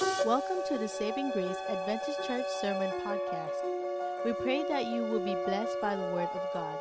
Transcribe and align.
Welcome 0.00 0.62
to 0.68 0.78
the 0.78 0.88
Saving 0.88 1.30
Grace 1.30 1.58
Adventist 1.68 2.26
Church 2.26 2.46
Sermon 2.58 2.90
Podcast. 3.04 4.24
We 4.24 4.32
pray 4.32 4.64
that 4.66 4.86
you 4.86 5.02
will 5.02 5.20
be 5.20 5.34
blessed 5.44 5.78
by 5.82 5.94
the 5.94 6.04
Word 6.14 6.30
of 6.32 6.40
God. 6.54 6.78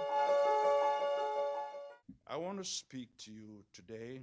I 2.25 2.37
want 2.37 2.59
to 2.59 2.63
speak 2.63 3.09
to 3.25 3.31
you 3.31 3.65
today 3.73 4.21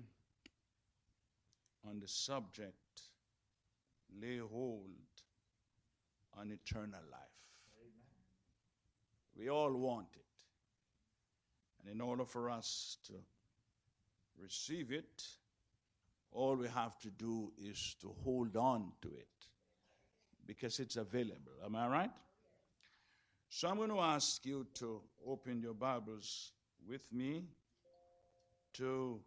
on 1.87 2.01
the 2.01 2.09
subject 2.09 3.03
lay 4.19 4.39
hold 4.39 4.89
on 6.39 6.51
eternal 6.51 7.01
life. 7.11 7.21
We 9.39 9.51
all 9.51 9.75
want 9.75 10.09
it. 10.15 10.25
And 11.83 11.95
in 11.95 12.01
order 12.01 12.25
for 12.25 12.49
us 12.49 12.97
to 13.09 13.13
receive 14.43 14.91
it, 14.91 15.27
all 16.37 16.55
we 16.55 16.69
have 16.69 16.99
to 16.99 17.09
do 17.11 17.51
is 17.59 17.97
to 17.99 18.15
hold 18.23 18.57
on 18.57 18.93
to 19.01 19.09
it 19.09 19.49
because 20.47 20.79
it's 20.79 20.97
available. 20.97 21.53
Am 21.65 21.75
I 21.75 21.89
right? 21.89 22.11
So 23.49 23.69
I'm 23.69 23.79
going 23.79 23.89
to 23.91 24.01
ask 24.01 24.45
you 24.45 24.67
to 24.75 25.01
open 25.27 25.63
your 25.63 25.73
Bibles 25.73 26.53
with 26.87 27.11
me 27.11 27.45
to 28.75 29.19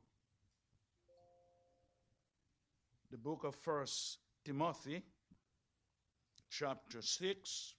the 3.10 3.18
book 3.18 3.44
of 3.44 3.56
First 3.56 4.20
Timothy, 4.46 5.02
chapter 6.52 7.02
6. 7.02 7.74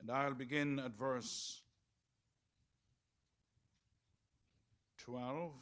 And 0.00 0.10
I'll 0.10 0.34
begin 0.34 0.80
at 0.80 0.98
verse 0.98 1.62
12. 4.98 5.52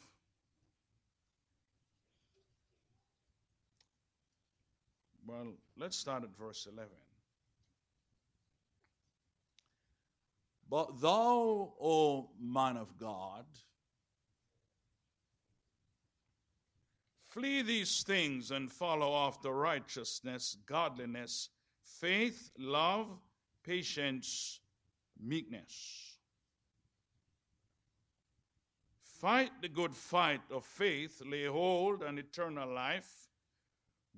Well, 5.26 5.54
let's 5.76 5.96
start 5.96 6.22
at 6.22 6.36
verse 6.36 6.68
11. 6.72 6.88
But 10.70 11.00
thou, 11.00 11.74
O 11.80 12.30
man 12.40 12.76
of 12.76 12.96
God, 12.96 13.44
flee 17.28 17.62
these 17.62 18.02
things 18.02 18.50
and 18.50 18.70
follow 18.70 19.14
after 19.26 19.52
righteousness, 19.52 20.56
godliness, 20.66 21.50
faith, 21.82 22.50
love, 22.58 23.08
patience, 23.64 24.60
meekness. 25.20 26.18
Fight 29.02 29.50
the 29.60 29.68
good 29.68 29.94
fight 29.94 30.42
of 30.50 30.64
faith, 30.64 31.22
lay 31.24 31.46
hold 31.46 32.02
on 32.04 32.18
eternal 32.18 32.72
life, 32.72 33.26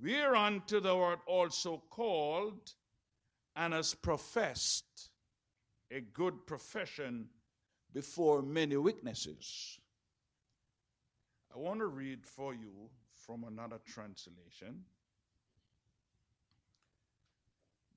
whereunto 0.03 0.81
thou 0.81 1.01
art 1.01 1.21
also 1.27 1.83
called 1.91 2.73
and 3.57 3.75
hast 3.75 4.01
professed 4.03 5.11
a 5.91 6.01
good 6.01 6.47
profession 6.47 7.29
before 7.93 8.43
many 8.43 8.77
witnesses. 8.77 9.79
I 11.55 11.59
want 11.59 11.81
to 11.81 11.87
read 11.87 12.25
for 12.25 12.55
you 12.55 12.91
from 13.15 13.45
another 13.45 13.79
translation. 13.87 14.85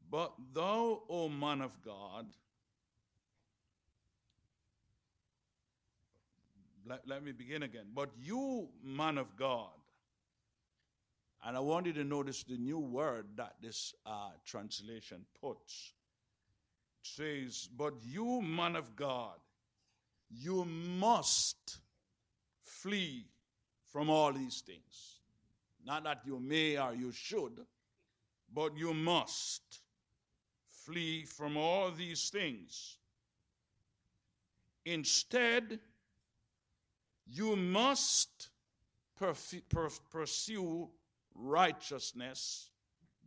But 0.09 0.33
thou, 0.53 1.03
O 1.09 1.29
man 1.29 1.61
of 1.61 1.81
God, 1.83 2.25
let, 6.85 7.07
let 7.07 7.23
me 7.23 7.31
begin 7.31 7.63
again. 7.63 7.85
But 7.93 8.09
you, 8.19 8.69
man 8.83 9.17
of 9.17 9.35
God, 9.37 9.69
and 11.43 11.57
I 11.57 11.59
want 11.59 11.87
you 11.87 11.93
to 11.93 12.03
notice 12.03 12.43
the 12.43 12.57
new 12.57 12.79
word 12.79 13.25
that 13.35 13.55
this 13.61 13.93
uh, 14.05 14.29
translation 14.45 15.25
puts. 15.41 15.93
It 17.03 17.07
says, 17.07 17.67
But 17.75 17.95
you, 18.03 18.41
man 18.41 18.75
of 18.75 18.95
God, 18.95 19.39
you 20.29 20.65
must 20.65 21.79
flee 22.63 23.25
from 23.91 24.09
all 24.09 24.31
these 24.31 24.61
things. 24.61 25.19
Not 25.83 26.03
that 26.03 26.21
you 26.25 26.39
may 26.39 26.77
or 26.77 26.93
you 26.93 27.11
should, 27.11 27.65
but 28.53 28.77
you 28.77 28.93
must 28.93 29.81
flee 30.69 31.25
from 31.25 31.57
all 31.57 31.91
these 31.91 32.29
things. 32.29 32.97
Instead, 34.85 35.79
you 37.25 37.55
must 37.55 38.49
perf- 39.19 39.61
per- 39.69 39.89
pursue 40.11 40.89
righteousness, 41.35 42.69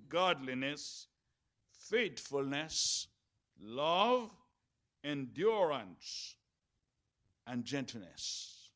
godliness, 0.08 1.08
faithfulness, 1.88 3.08
love, 3.60 4.30
endurance, 5.02 6.36
and 7.46 7.64
gentleness. 7.64 8.70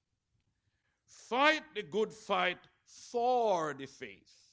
Fight 1.07 1.63
the 1.75 1.83
good 1.83 2.13
fight 2.13 2.59
for 3.11 3.75
the 3.79 3.87
faith, 3.87 4.53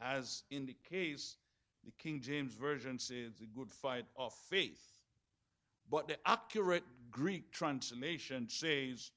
as 0.00 0.42
in 0.50 0.66
the 0.66 0.76
case, 0.88 1.36
the 1.84 1.92
King 1.98 2.20
James 2.20 2.54
Version 2.54 2.98
says, 2.98 3.32
the 3.40 3.46
good 3.46 3.70
fight 3.70 4.04
of 4.16 4.32
faith. 4.32 5.00
But 5.90 6.08
the 6.08 6.16
accurate 6.24 6.84
Greek 7.10 7.50
translation 7.52 8.48
says, 8.48 9.10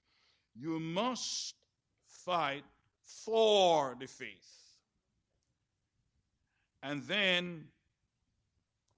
you 0.55 0.79
must 0.79 1.55
fight 2.07 2.63
for 3.03 3.95
the 3.99 4.07
faith. 4.07 4.54
And 6.87 7.01
then, 7.05 7.63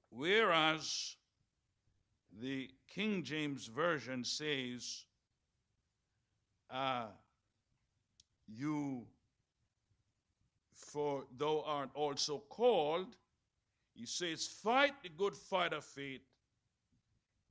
whereas 0.10 1.16
the 2.42 2.70
King 2.94 3.24
James 3.24 3.68
Version 3.68 4.26
says, 4.26 5.06
uh, 6.70 7.06
you, 8.46 9.06
for 10.74 11.24
thou 11.38 11.64
art 11.66 11.90
also 11.94 12.44
called, 12.50 13.16
he 13.94 14.06
says, 14.06 14.46
fight 14.46 14.92
the 15.02 15.10
good 15.10 15.34
fight 15.34 15.72
of 15.72 15.86
faith, 15.86 16.28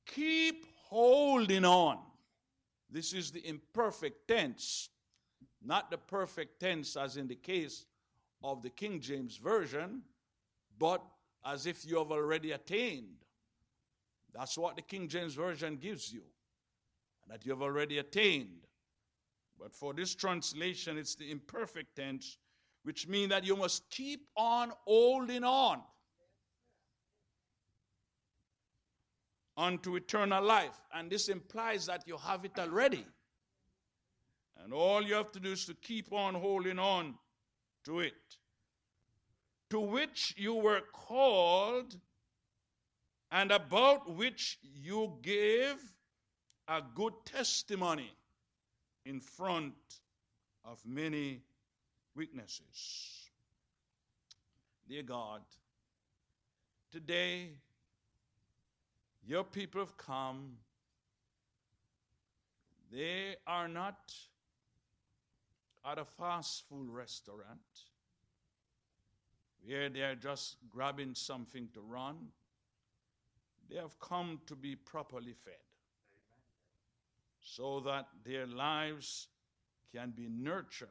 keep 0.04 0.66
holding 0.82 1.64
on. 1.64 1.96
This 2.90 3.14
is 3.14 3.30
the 3.30 3.40
imperfect 3.48 4.28
tense, 4.28 4.90
not 5.64 5.90
the 5.90 5.96
perfect 5.96 6.60
tense 6.60 6.94
as 6.94 7.16
in 7.16 7.26
the 7.26 7.36
case 7.36 7.86
of 8.44 8.62
the 8.62 8.68
King 8.68 9.00
James 9.00 9.38
Version, 9.38 10.02
but 10.78 11.02
as 11.44 11.66
if 11.66 11.86
you 11.86 11.98
have 11.98 12.10
already 12.10 12.52
attained. 12.52 13.24
That's 14.34 14.58
what 14.58 14.76
the 14.76 14.82
King 14.82 15.08
James 15.08 15.34
Version 15.34 15.76
gives 15.76 16.12
you, 16.12 16.22
that 17.28 17.46
you 17.46 17.52
have 17.52 17.62
already 17.62 17.98
attained. 17.98 18.66
But 19.58 19.72
for 19.72 19.94
this 19.94 20.14
translation, 20.14 20.98
it's 20.98 21.14
the 21.14 21.30
imperfect 21.30 21.96
tense, 21.96 22.36
which 22.82 23.08
means 23.08 23.30
that 23.30 23.44
you 23.44 23.56
must 23.56 23.88
keep 23.90 24.26
on 24.36 24.72
holding 24.84 25.44
on 25.44 25.80
unto 29.56 29.96
eternal 29.96 30.44
life. 30.44 30.78
And 30.92 31.10
this 31.10 31.28
implies 31.28 31.86
that 31.86 32.02
you 32.06 32.18
have 32.18 32.44
it 32.44 32.58
already. 32.58 33.06
And 34.62 34.74
all 34.74 35.02
you 35.02 35.14
have 35.14 35.32
to 35.32 35.40
do 35.40 35.52
is 35.52 35.64
to 35.66 35.74
keep 35.74 36.12
on 36.12 36.34
holding 36.34 36.78
on 36.78 37.14
to 37.84 38.00
it 38.00 38.14
to 39.70 39.80
which 39.80 40.34
you 40.36 40.54
were 40.54 40.82
called 40.92 41.96
and 43.30 43.50
about 43.50 44.14
which 44.14 44.58
you 44.62 45.14
gave 45.22 45.76
a 46.68 46.82
good 46.94 47.12
testimony 47.24 48.12
in 49.04 49.20
front 49.20 49.74
of 50.64 50.80
many 50.84 51.42
witnesses. 52.14 53.30
Dear 54.88 55.02
God, 55.02 55.42
today 56.92 57.50
your 59.26 59.44
people 59.44 59.80
have 59.80 59.96
come. 59.96 60.52
They 62.92 63.34
are 63.46 63.66
not 63.66 64.14
at 65.84 65.98
a 65.98 66.04
fast 66.04 66.64
food 66.68 66.88
restaurant 66.88 67.60
where 69.66 69.88
they 69.88 70.00
are 70.00 70.14
just 70.14 70.56
grabbing 70.70 71.14
something 71.14 71.68
to 71.74 71.80
run. 71.80 72.16
They 73.68 73.76
have 73.76 73.98
come 73.98 74.40
to 74.46 74.54
be 74.54 74.76
properly 74.76 75.34
fed 75.44 75.54
so 77.40 77.80
that 77.80 78.06
their 78.24 78.46
lives 78.46 79.28
can 79.92 80.10
be 80.10 80.28
nurtured 80.28 80.88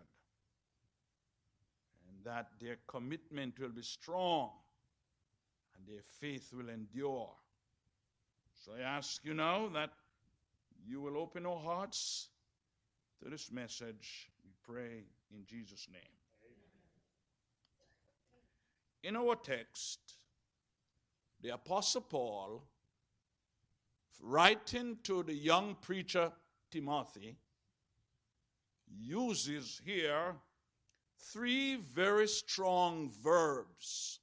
and 2.09 2.23
that 2.25 2.47
their 2.59 2.75
commitment 2.87 3.59
will 3.59 3.69
be 3.69 3.81
strong 3.81 4.49
and 5.77 5.87
their 5.87 6.03
faith 6.19 6.53
will 6.53 6.69
endure. 6.69 7.31
So 8.53 8.73
I 8.77 8.81
ask 8.81 9.23
you 9.23 9.33
now 9.33 9.69
that 9.73 9.91
you 10.85 10.99
will 10.99 11.17
open 11.17 11.45
our 11.45 11.59
hearts 11.59 12.29
to 13.23 13.29
this 13.29 13.51
message. 13.51 14.29
We 14.43 14.51
pray 14.63 15.03
in 15.31 15.45
Jesus' 15.45 15.87
name. 15.91 16.24
In 19.05 19.15
our 19.15 19.35
text, 19.35 19.99
the 21.41 21.49
Apostle 21.53 22.01
Paul, 22.01 22.63
writing 24.19 24.97
to 25.03 25.21
the 25.21 25.33
young 25.33 25.75
preacher 25.79 26.31
Timothy, 26.71 27.37
uses 28.87 29.79
here 29.85 30.35
three 31.19 31.75
very 31.75 32.27
strong 32.27 33.11
verbs 33.23 34.19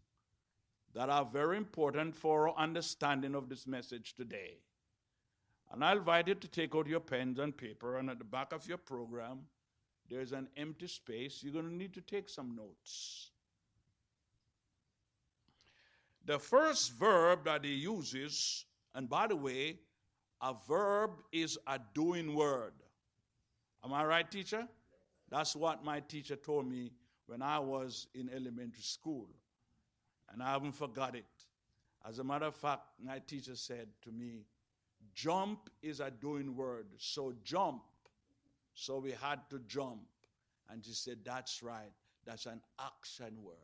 that 0.94 1.08
are 1.08 1.24
very 1.24 1.56
important 1.56 2.16
for 2.16 2.48
our 2.48 2.58
understanding 2.58 3.36
of 3.36 3.48
this 3.48 3.68
message 3.68 4.14
today. 4.14 4.58
And 5.72 5.84
I 5.84 5.92
invite 5.92 6.26
you 6.26 6.34
to 6.34 6.48
take 6.48 6.74
out 6.74 6.88
your 6.88 7.00
pens 7.00 7.38
and 7.38 7.56
paper, 7.56 7.98
and 7.98 8.10
at 8.10 8.18
the 8.18 8.24
back 8.24 8.52
of 8.52 8.66
your 8.66 8.78
program, 8.78 9.42
there's 10.10 10.32
an 10.32 10.48
empty 10.56 10.88
space. 10.88 11.40
You're 11.42 11.52
going 11.52 11.68
to 11.68 11.74
need 11.74 11.94
to 11.94 12.00
take 12.00 12.28
some 12.28 12.56
notes. 12.56 13.31
The 16.24 16.38
first 16.38 16.92
verb 16.92 17.44
that 17.44 17.64
he 17.64 17.74
uses, 17.74 18.64
and 18.94 19.08
by 19.08 19.26
the 19.26 19.36
way, 19.36 19.78
a 20.40 20.54
verb 20.68 21.10
is 21.32 21.58
a 21.66 21.78
doing 21.94 22.34
word. 22.34 22.72
Am 23.84 23.92
I 23.92 24.04
right, 24.04 24.30
teacher? 24.30 24.66
That's 25.30 25.56
what 25.56 25.84
my 25.84 26.00
teacher 26.00 26.36
told 26.36 26.68
me 26.68 26.92
when 27.26 27.42
I 27.42 27.58
was 27.58 28.06
in 28.14 28.28
elementary 28.28 28.82
school. 28.82 29.28
And 30.32 30.42
I 30.42 30.52
haven't 30.52 30.72
forgot 30.72 31.14
it. 31.14 31.24
As 32.06 32.18
a 32.18 32.24
matter 32.24 32.46
of 32.46 32.54
fact, 32.54 32.82
my 33.02 33.18
teacher 33.20 33.54
said 33.54 33.88
to 34.02 34.10
me, 34.10 34.44
Jump 35.14 35.70
is 35.82 36.00
a 36.00 36.10
doing 36.10 36.56
word. 36.56 36.86
So 36.96 37.34
jump. 37.44 37.82
So 38.74 38.98
we 38.98 39.12
had 39.12 39.40
to 39.50 39.58
jump. 39.66 40.02
And 40.70 40.84
she 40.84 40.92
said, 40.92 41.18
That's 41.24 41.62
right. 41.62 41.92
That's 42.24 42.46
an 42.46 42.60
action 42.80 43.36
word. 43.42 43.56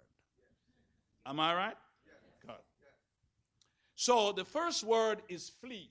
Am 1.27 1.41
I 1.41 1.55
right? 1.55 1.77
So 3.99 4.31
the 4.31 4.45
first 4.45 4.85
word 4.85 5.23
is 5.29 5.49
flee. 5.49 5.91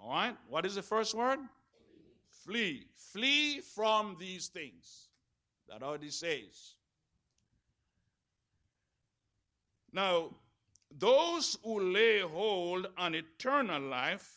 All 0.00 0.10
right? 0.10 0.36
What 0.48 0.64
is 0.64 0.76
the 0.76 0.82
first 0.82 1.12
word? 1.12 1.40
Flee. 2.44 2.86
Flee 2.94 3.58
from 3.58 4.16
these 4.20 4.46
things. 4.46 5.08
That 5.68 5.82
already 5.82 6.10
says. 6.10 6.76
Now, 9.92 10.30
those 10.96 11.58
who 11.64 11.80
lay 11.80 12.20
hold 12.20 12.86
on 12.96 13.16
eternal 13.16 13.82
life 13.82 14.30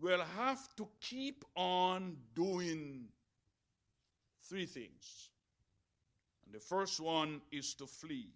will 0.00 0.24
have 0.36 0.74
to 0.74 0.88
keep 1.00 1.44
on 1.54 2.16
doing 2.34 3.04
three 4.42 4.66
things. 4.66 5.30
And 6.44 6.52
the 6.52 6.58
first 6.58 6.98
one 6.98 7.42
is 7.52 7.74
to 7.74 7.86
flee. 7.86 8.32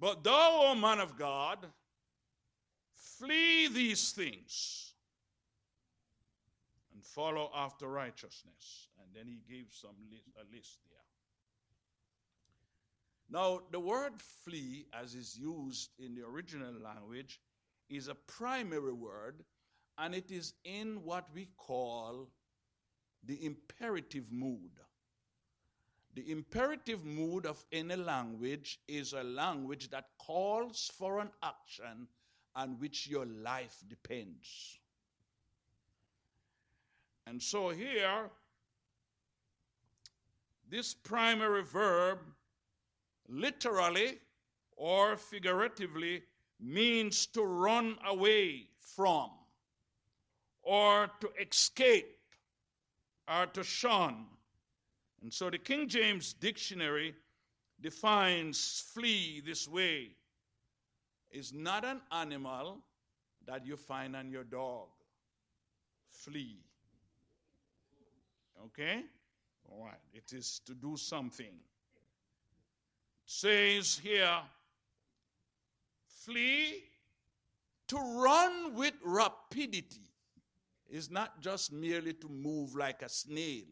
But 0.00 0.24
thou, 0.24 0.62
O 0.62 0.74
man 0.74 0.98
of 0.98 1.18
God, 1.18 1.66
flee 2.94 3.68
these 3.68 4.12
things 4.12 4.94
and 6.94 7.04
follow 7.04 7.50
after 7.54 7.86
righteousness. 7.86 8.88
And 8.98 9.14
then 9.14 9.26
he 9.26 9.42
gives 9.54 9.76
some 9.76 9.96
list, 10.10 10.24
a 10.36 10.56
list 10.56 10.78
there. 10.88 10.98
Now, 13.28 13.60
the 13.70 13.78
word 13.78 14.14
flee, 14.44 14.86
as 14.92 15.14
is 15.14 15.38
used 15.38 15.90
in 15.98 16.14
the 16.14 16.26
original 16.26 16.72
language, 16.82 17.38
is 17.90 18.08
a 18.08 18.14
primary 18.14 18.92
word, 18.92 19.44
and 19.98 20.14
it 20.14 20.30
is 20.30 20.54
in 20.64 21.04
what 21.04 21.26
we 21.34 21.48
call 21.58 22.28
the 23.24 23.44
imperative 23.44 24.32
mood. 24.32 24.80
The 26.14 26.30
imperative 26.30 27.04
mood 27.04 27.46
of 27.46 27.64
any 27.72 27.96
language 27.96 28.80
is 28.88 29.12
a 29.12 29.22
language 29.22 29.90
that 29.90 30.06
calls 30.18 30.90
for 30.98 31.20
an 31.20 31.30
action 31.42 32.08
on 32.56 32.78
which 32.80 33.06
your 33.06 33.26
life 33.26 33.76
depends. 33.88 34.80
And 37.26 37.40
so 37.40 37.68
here, 37.68 38.28
this 40.68 40.94
primary 40.94 41.62
verb 41.62 42.18
literally 43.28 44.18
or 44.76 45.16
figuratively 45.16 46.22
means 46.58 47.26
to 47.26 47.44
run 47.44 47.96
away 48.06 48.68
from 48.80 49.30
or 50.62 51.08
to 51.20 51.30
escape 51.40 52.18
or 53.28 53.46
to 53.46 53.62
shun. 53.62 54.26
And 55.22 55.32
so 55.32 55.50
the 55.50 55.58
King 55.58 55.88
James 55.88 56.32
Dictionary 56.32 57.14
defines 57.80 58.84
flee 58.92 59.42
this 59.44 59.68
way 59.68 60.10
is 61.30 61.52
not 61.52 61.84
an 61.84 62.00
animal 62.10 62.78
that 63.46 63.66
you 63.66 63.76
find 63.76 64.16
on 64.16 64.30
your 64.30 64.44
dog. 64.44 64.88
Flee. 66.08 66.58
Okay? 68.64 69.04
All 69.70 69.84
right. 69.84 70.00
It 70.12 70.32
is 70.32 70.60
to 70.66 70.74
do 70.74 70.96
something 70.96 71.46
It 71.46 71.54
says 73.24 74.00
here, 74.02 74.38
flee 76.24 76.84
to 77.88 77.96
run 77.96 78.74
with 78.74 78.94
rapidity 79.04 80.10
is 80.88 81.10
not 81.10 81.40
just 81.40 81.72
merely 81.72 82.12
to 82.14 82.28
move 82.28 82.74
like 82.74 83.02
a 83.02 83.08
snail, 83.08 83.64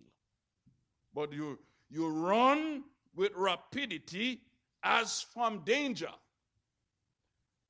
but 1.18 1.32
you, 1.32 1.58
you 1.90 2.08
run 2.08 2.84
with 3.16 3.32
rapidity 3.34 4.40
as 4.84 5.20
from 5.34 5.64
danger. 5.64 6.12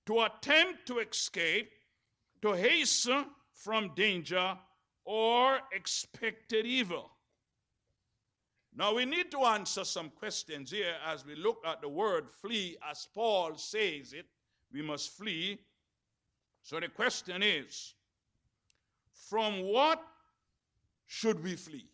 To 0.05 0.21
attempt 0.21 0.85
to 0.89 0.99
escape, 0.99 1.71
to 2.43 2.53
hasten 2.53 3.25
from 3.55 3.93
danger 3.95 4.55
or 5.06 5.61
expected 5.73 6.67
evil. 6.67 7.11
Now 8.77 8.95
we 8.95 9.06
need 9.06 9.31
to 9.31 9.39
answer 9.39 9.83
some 9.83 10.11
questions 10.11 10.71
here 10.71 10.97
as 11.06 11.25
we 11.25 11.35
look 11.35 11.62
at 11.67 11.81
the 11.81 11.89
word 11.89 12.29
flee 12.31 12.77
as 12.91 13.09
Paul 13.15 13.56
says 13.56 14.12
it. 14.12 14.27
We 14.71 14.83
must 14.83 15.17
flee. 15.17 15.59
So 16.62 16.79
the 16.81 16.89
question 16.89 17.43
is 17.43 17.95
from 19.31 19.62
what 19.62 20.03
should 21.06 21.43
we 21.43 21.56
flee? 21.56 21.89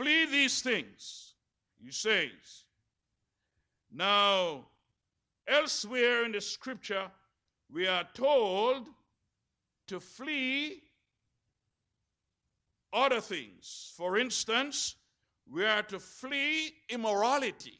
Flee 0.00 0.24
these 0.24 0.62
things, 0.62 1.34
he 1.78 1.90
says. 1.90 2.64
Now, 3.92 4.64
elsewhere 5.46 6.24
in 6.24 6.32
the 6.32 6.40
scripture, 6.40 7.10
we 7.70 7.86
are 7.86 8.08
told 8.14 8.88
to 9.88 10.00
flee 10.00 10.84
other 12.94 13.20
things. 13.20 13.92
For 13.94 14.16
instance, 14.16 14.96
we 15.46 15.66
are 15.66 15.82
to 15.82 15.98
flee 15.98 16.72
immorality. 16.88 17.78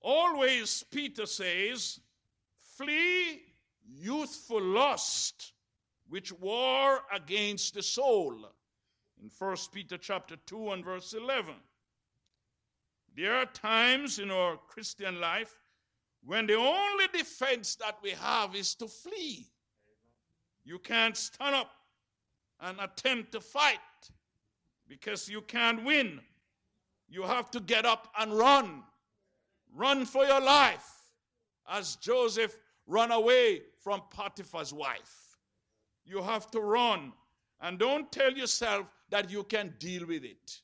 Always, 0.00 0.84
Peter 0.90 1.26
says, 1.26 2.00
flee 2.76 3.42
youthful 3.86 4.60
lust, 4.60 5.52
which 6.08 6.32
war 6.32 7.02
against 7.12 7.74
the 7.74 7.82
soul. 7.84 8.48
In 9.24 9.30
1 9.38 9.56
Peter 9.72 9.96
chapter 9.96 10.36
2 10.36 10.72
and 10.72 10.84
verse 10.84 11.14
11. 11.14 11.54
There 13.16 13.34
are 13.34 13.46
times 13.46 14.18
in 14.18 14.30
our 14.30 14.58
Christian 14.68 15.18
life 15.18 15.62
when 16.22 16.46
the 16.46 16.56
only 16.56 17.06
defense 17.10 17.74
that 17.76 17.96
we 18.02 18.10
have 18.10 18.54
is 18.54 18.74
to 18.74 18.86
flee. 18.86 19.46
You 20.62 20.78
can't 20.78 21.16
stand 21.16 21.54
up 21.54 21.70
and 22.60 22.78
attempt 22.78 23.32
to 23.32 23.40
fight 23.40 23.78
because 24.86 25.26
you 25.26 25.40
can't 25.40 25.82
win. 25.84 26.20
You 27.08 27.22
have 27.22 27.50
to 27.52 27.60
get 27.60 27.86
up 27.86 28.08
and 28.18 28.30
run. 28.30 28.82
Run 29.74 30.04
for 30.04 30.26
your 30.26 30.42
life 30.42 30.90
as 31.66 31.96
Joseph 31.96 32.58
ran 32.86 33.10
away 33.10 33.62
from 33.82 34.02
Potiphar's 34.10 34.74
wife. 34.74 35.38
You 36.04 36.20
have 36.20 36.50
to 36.50 36.60
run. 36.60 37.14
And 37.62 37.78
don't 37.78 38.12
tell 38.12 38.30
yourself 38.30 38.84
that 39.10 39.30
you 39.30 39.44
can 39.44 39.74
deal 39.78 40.06
with 40.06 40.24
it. 40.24 40.60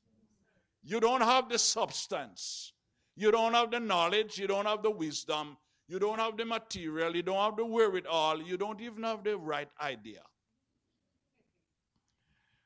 You 0.83 1.01
don't 1.01 1.21
have 1.21 1.49
the 1.49 1.59
substance. 1.59 2.73
You 3.17 3.31
don't 3.31 3.55
have 3.55 3.71
the 3.71 3.81
knowledge. 3.81 4.39
You 4.39 4.47
don't 4.47 4.67
have 4.67 4.83
the 4.83 4.91
wisdom. 4.91 5.57
You 5.91 5.99
don't 5.99 6.21
have 6.21 6.37
the 6.37 6.45
material, 6.45 7.17
you 7.17 7.23
don't 7.25 7.45
have 7.45 7.57
the 7.57 7.65
wherewithal, 7.67 8.43
you 8.43 8.57
don't 8.57 8.81
even 8.81 9.03
have 9.03 9.25
the 9.25 9.37
right 9.37 9.69
idea. 9.83 10.23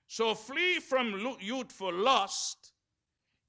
So 0.09 0.35
flee 0.35 0.79
from 0.79 1.39
youthful 1.41 1.91
lust. 1.91 2.73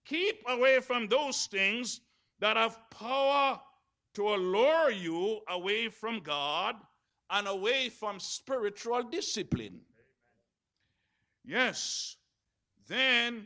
Keep 0.06 0.44
away 0.48 0.80
from 0.80 1.10
those 1.10 1.48
things 1.48 2.00
that 2.40 2.56
have 2.56 2.80
power 2.90 3.60
to 4.14 4.30
allure 4.30 4.92
you 4.92 5.42
away 5.50 5.90
from 5.90 6.22
God 6.22 6.76
and 7.30 7.46
away 7.46 7.90
from 7.90 8.18
spiritual 8.18 9.04
discipline. 9.04 9.82
Yes, 11.46 12.18
then 12.88 13.46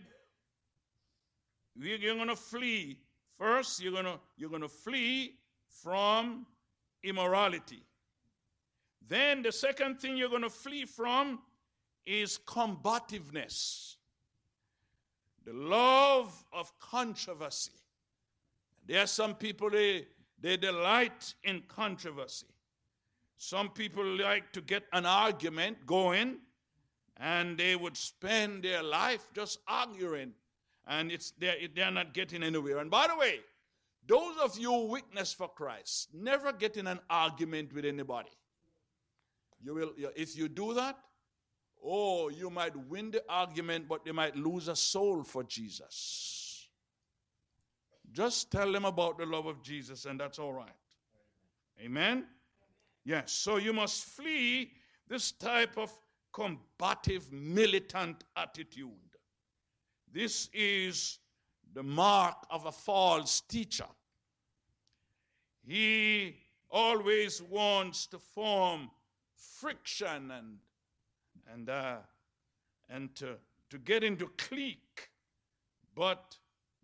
you're 1.75 2.15
going 2.15 2.27
to 2.27 2.35
flee. 2.35 2.99
First, 3.37 3.81
you're 3.81 3.91
going 3.91 4.05
to 4.05 4.19
you're 4.37 4.49
going 4.49 4.61
to 4.61 4.69
flee 4.69 5.35
from 5.83 6.45
immorality. 7.03 7.83
Then 9.07 9.41
the 9.41 9.51
second 9.51 9.99
thing 9.99 10.17
you're 10.17 10.29
going 10.29 10.43
to 10.43 10.49
flee 10.49 10.85
from 10.85 11.39
is 12.05 12.39
combativeness. 12.45 13.95
The 15.45 15.53
love 15.53 16.45
of 16.53 16.71
controversy. 16.79 17.71
There 18.85 19.03
are 19.03 19.07
some 19.07 19.35
people 19.35 19.69
they 19.69 20.07
they 20.39 20.57
delight 20.57 21.33
in 21.43 21.63
controversy. 21.67 22.47
Some 23.37 23.69
people 23.69 24.05
like 24.05 24.51
to 24.53 24.61
get 24.61 24.83
an 24.93 25.05
argument 25.05 25.85
going 25.85 26.39
and 27.19 27.57
they 27.57 27.75
would 27.75 27.97
spend 27.97 28.63
their 28.63 28.81
life 28.81 29.27
just 29.33 29.59
arguing 29.67 30.33
and 30.89 31.11
it's 31.11 31.31
they're, 31.37 31.55
they're 31.73 31.91
not 31.91 32.13
getting 32.13 32.43
anywhere. 32.43 32.79
And 32.79 32.89
by 32.89 33.07
the 33.07 33.15
way, 33.15 33.39
those 34.07 34.35
of 34.43 34.57
you 34.57 34.73
witness 34.73 35.31
for 35.31 35.47
Christ, 35.47 36.09
never 36.13 36.51
get 36.51 36.77
in 36.77 36.87
an 36.87 36.99
argument 37.09 37.73
with 37.73 37.85
anybody. 37.85 38.31
You 39.61 39.75
will, 39.75 39.91
if 40.15 40.35
you 40.35 40.49
do 40.49 40.73
that, 40.73 40.97
oh, 41.83 42.29
you 42.29 42.49
might 42.49 42.75
win 42.75 43.11
the 43.11 43.23
argument, 43.29 43.87
but 43.87 44.05
you 44.05 44.13
might 44.13 44.35
lose 44.35 44.67
a 44.67 44.75
soul 44.75 45.23
for 45.23 45.43
Jesus. 45.43 46.69
Just 48.11 48.51
tell 48.51 48.71
them 48.71 48.85
about 48.85 49.19
the 49.19 49.25
love 49.27 49.45
of 49.45 49.61
Jesus, 49.61 50.05
and 50.05 50.19
that's 50.19 50.39
all 50.39 50.53
right. 50.53 50.69
Amen? 51.79 52.25
Yes, 53.05 53.31
so 53.31 53.57
you 53.57 53.73
must 53.73 54.05
flee 54.05 54.71
this 55.07 55.31
type 55.31 55.77
of 55.77 55.91
combative, 56.31 57.31
militant 57.31 58.23
attitude. 58.35 58.89
This 60.11 60.49
is 60.53 61.19
the 61.73 61.83
mark 61.83 62.35
of 62.49 62.65
a 62.65 62.71
false 62.71 63.41
teacher. 63.41 63.85
He 65.65 66.35
always 66.71 67.41
wants 67.41 68.07
to 68.07 68.19
form 68.19 68.89
friction 69.35 70.31
and 70.31 70.57
and 71.51 71.69
uh, 71.69 71.97
and 72.89 73.15
to, 73.15 73.35
to 73.69 73.77
get 73.77 74.03
into 74.03 74.27
clique. 74.37 75.09
But 75.95 76.37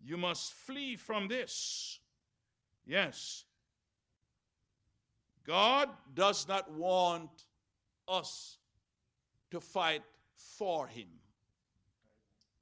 you 0.04 0.16
must 0.16 0.52
flee 0.52 0.96
from 0.96 1.28
this. 1.28 2.00
Yes. 2.86 3.44
God 5.46 5.88
does 6.14 6.46
not 6.48 6.70
want 6.72 7.30
us 8.08 8.58
to 9.50 9.60
fight 9.60 10.02
for 10.36 10.86
him. 10.86 11.08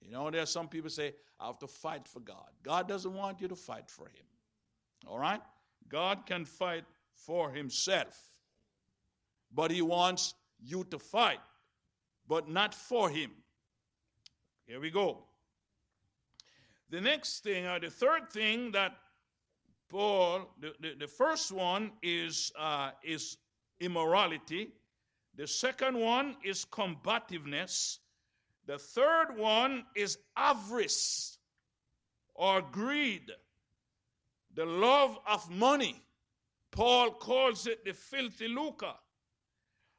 You 0.01 0.13
know, 0.13 0.31
there 0.31 0.43
are 0.43 0.47
some 0.47 0.69
people 0.69 0.91
say, 0.91 1.15
I 1.41 1.47
have 1.47 1.59
to 1.61 1.67
fight 1.67 2.07
for 2.07 2.21
God. 2.21 2.49
God 2.63 2.89
doesn't 2.89 3.13
want 3.13 3.41
you 3.41 3.49
to 3.49 3.57
fight 3.57 3.91
for 3.91 4.07
him. 4.07 4.25
All 5.07 5.19
right? 5.19 5.41
God 5.89 6.27
can 6.27 6.45
fight 6.45 6.85
for 7.15 7.51
himself. 7.51 8.31
But 9.53 9.71
he 9.71 9.83
wants 9.83 10.35
you 10.63 10.85
to 10.85 10.99
fight, 10.99 11.41
but 12.29 12.49
not 12.49 12.75
for 12.75 13.09
him. 13.09 13.31
Here 14.67 14.81
we 14.81 14.91
go. 14.91 15.25
The 16.91 17.01
next 17.01 17.43
thing, 17.45 17.67
or 17.67 17.79
the 17.79 17.91
third 17.91 18.31
thing 18.31 18.73
that 18.73 18.97
Paul, 19.89 20.51
the, 20.61 20.75
the, 20.81 20.95
the 21.01 21.07
first 21.07 21.53
one 21.53 21.93
is, 22.03 22.53
uh, 22.59 22.91
is 23.03 23.37
immorality. 23.81 24.73
The 25.37 25.47
second 25.47 25.99
one 25.99 26.37
is 26.45 26.65
combativeness. 26.65 27.99
The 28.67 28.79
third 28.79 29.37
one 29.37 29.85
is 29.95 30.19
avarice 30.37 31.39
or 32.35 32.63
greed, 32.63 33.31
the 34.55 34.65
love 34.65 35.19
of 35.27 35.51
money. 35.51 36.01
Paul 36.71 37.13
calls 37.13 37.67
it 37.67 37.85
the 37.85 37.93
filthy 37.93 38.49
lucre, 38.49 38.95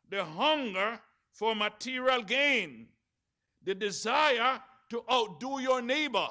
the 0.09 0.23
hunger 0.23 0.99
for 1.31 1.55
material 1.55 2.21
gain, 2.21 2.87
the 3.63 3.75
desire 3.75 4.61
to 4.89 5.03
outdo 5.11 5.59
your 5.59 5.81
neighbor. 5.81 6.27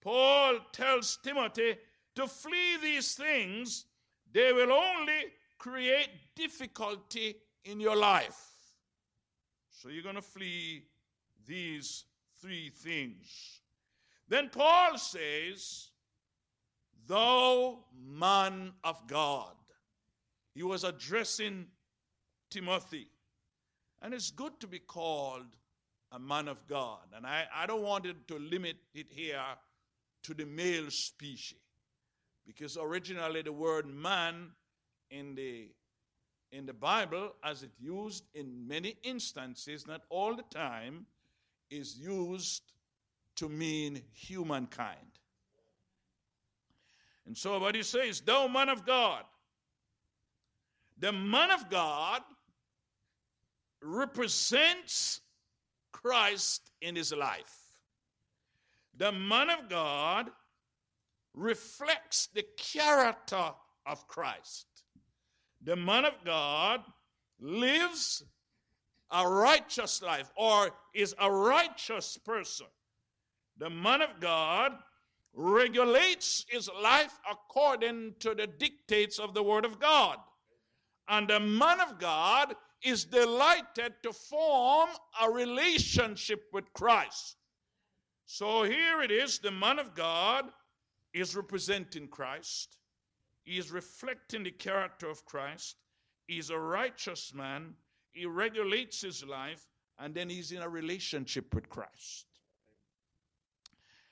Paul 0.00 0.58
tells 0.72 1.18
Timothy 1.22 1.76
to 2.14 2.26
flee 2.26 2.76
these 2.82 3.14
things, 3.14 3.84
they 4.32 4.52
will 4.52 4.72
only 4.72 5.32
create 5.58 6.10
difficulty 6.34 7.36
in 7.68 7.80
your 7.80 7.96
life. 7.96 8.40
So 9.70 9.90
you're 9.90 10.02
going 10.02 10.14
to 10.14 10.22
flee 10.22 10.84
these 11.46 12.04
three 12.40 12.70
things. 12.70 13.60
Then 14.28 14.48
Paul 14.48 14.98
says, 14.98 15.90
Thou 17.06 17.78
man 17.96 18.72
of 18.84 19.06
God. 19.06 19.54
He 20.54 20.62
was 20.62 20.84
addressing 20.84 21.66
Timothy. 22.50 23.08
And 24.02 24.14
it's 24.14 24.30
good 24.30 24.58
to 24.60 24.66
be 24.66 24.78
called 24.78 25.46
a 26.12 26.18
man 26.18 26.48
of 26.48 26.66
God. 26.66 27.06
And 27.14 27.26
I, 27.26 27.44
I 27.54 27.66
don't 27.66 27.82
want 27.82 28.06
it 28.06 28.28
to 28.28 28.38
limit 28.38 28.76
it 28.94 29.06
here 29.10 29.42
to 30.24 30.34
the 30.34 30.46
male 30.46 30.90
species. 30.90 31.58
Because 32.46 32.78
originally 32.80 33.42
the 33.42 33.52
word 33.52 33.86
man 33.86 34.52
in 35.10 35.34
the 35.34 35.68
in 36.52 36.66
the 36.66 36.72
Bible, 36.72 37.32
as 37.44 37.62
it 37.62 37.70
used 37.78 38.24
in 38.34 38.66
many 38.66 38.96
instances, 39.02 39.86
not 39.86 40.02
all 40.08 40.34
the 40.34 40.44
time, 40.50 41.06
is 41.70 41.98
used 41.98 42.62
to 43.36 43.48
mean 43.48 44.02
humankind. 44.12 45.18
And 47.26 47.36
so 47.36 47.58
what 47.58 47.74
he 47.74 47.82
says, 47.82 48.20
thou 48.20 48.48
man 48.48 48.70
of 48.70 48.86
God, 48.86 49.24
the 50.98 51.12
man 51.12 51.50
of 51.50 51.68
God 51.68 52.22
represents 53.82 55.20
Christ 55.92 56.70
in 56.80 56.96
his 56.96 57.12
life. 57.12 57.54
The 58.96 59.12
man 59.12 59.50
of 59.50 59.68
God 59.68 60.30
reflects 61.34 62.28
the 62.34 62.44
character 62.56 63.50
of 63.86 64.08
Christ. 64.08 64.67
The 65.62 65.76
man 65.76 66.04
of 66.04 66.14
God 66.24 66.82
lives 67.40 68.24
a 69.10 69.28
righteous 69.28 70.02
life 70.02 70.30
or 70.36 70.70
is 70.94 71.14
a 71.18 71.30
righteous 71.30 72.16
person. 72.18 72.66
The 73.56 73.70
man 73.70 74.02
of 74.02 74.20
God 74.20 74.72
regulates 75.34 76.44
his 76.48 76.70
life 76.82 77.18
according 77.30 78.14
to 78.20 78.34
the 78.34 78.46
dictates 78.46 79.18
of 79.18 79.34
the 79.34 79.42
Word 79.42 79.64
of 79.64 79.78
God. 79.78 80.18
And 81.08 81.28
the 81.28 81.40
man 81.40 81.80
of 81.80 81.98
God 81.98 82.54
is 82.82 83.04
delighted 83.04 83.94
to 84.02 84.12
form 84.12 84.90
a 85.20 85.30
relationship 85.30 86.44
with 86.52 86.72
Christ. 86.72 87.36
So 88.26 88.62
here 88.62 89.00
it 89.02 89.10
is 89.10 89.38
the 89.38 89.50
man 89.50 89.78
of 89.78 89.94
God 89.94 90.46
is 91.14 91.34
representing 91.34 92.08
Christ, 92.08 92.76
he 93.48 93.56
is 93.56 93.70
reflecting 93.70 94.42
the 94.42 94.50
character 94.50 95.08
of 95.08 95.24
Christ, 95.24 95.76
he's 96.26 96.50
a 96.50 96.58
righteous 96.58 97.32
man, 97.34 97.72
he 98.12 98.26
regulates 98.26 99.00
his 99.00 99.24
life, 99.24 99.66
and 99.98 100.14
then 100.14 100.28
he's 100.28 100.52
in 100.52 100.60
a 100.60 100.68
relationship 100.68 101.54
with 101.54 101.66
Christ. 101.70 102.26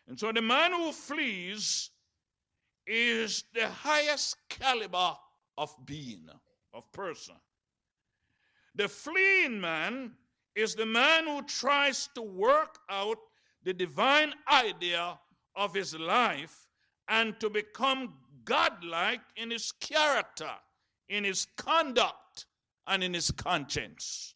And 0.08 0.18
so 0.18 0.32
the 0.32 0.40
man 0.40 0.72
who 0.72 0.90
flees 0.90 1.90
is 2.86 3.44
the 3.52 3.68
highest 3.68 4.36
caliber 4.48 5.12
of 5.58 5.74
being, 5.84 6.30
of 6.72 6.90
person. 6.92 7.34
The 8.74 8.88
fleeing 8.88 9.60
man 9.60 10.12
is 10.54 10.74
the 10.74 10.86
man 10.86 11.26
who 11.26 11.42
tries 11.42 12.08
to 12.14 12.22
work 12.22 12.78
out 12.88 13.18
the 13.64 13.74
divine 13.74 14.32
idea 14.50 15.18
of 15.54 15.74
his 15.74 15.94
life 15.94 16.68
and 17.08 17.38
to 17.40 17.50
become 17.50 18.14
godlike 18.46 19.20
in 19.36 19.50
his 19.50 19.72
character, 19.72 20.50
in 21.10 21.24
his 21.24 21.46
conduct, 21.56 22.46
and 22.86 23.04
in 23.04 23.12
his 23.12 23.30
conscience. 23.30 24.34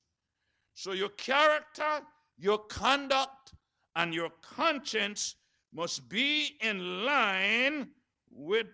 So 0.74 0.92
your 0.92 1.08
character, 1.10 2.00
your 2.38 2.58
conduct, 2.58 3.54
and 3.96 4.14
your 4.14 4.30
conscience 4.42 5.36
must 5.72 6.08
be 6.08 6.56
in 6.60 7.04
line 7.04 7.88
with 8.30 8.66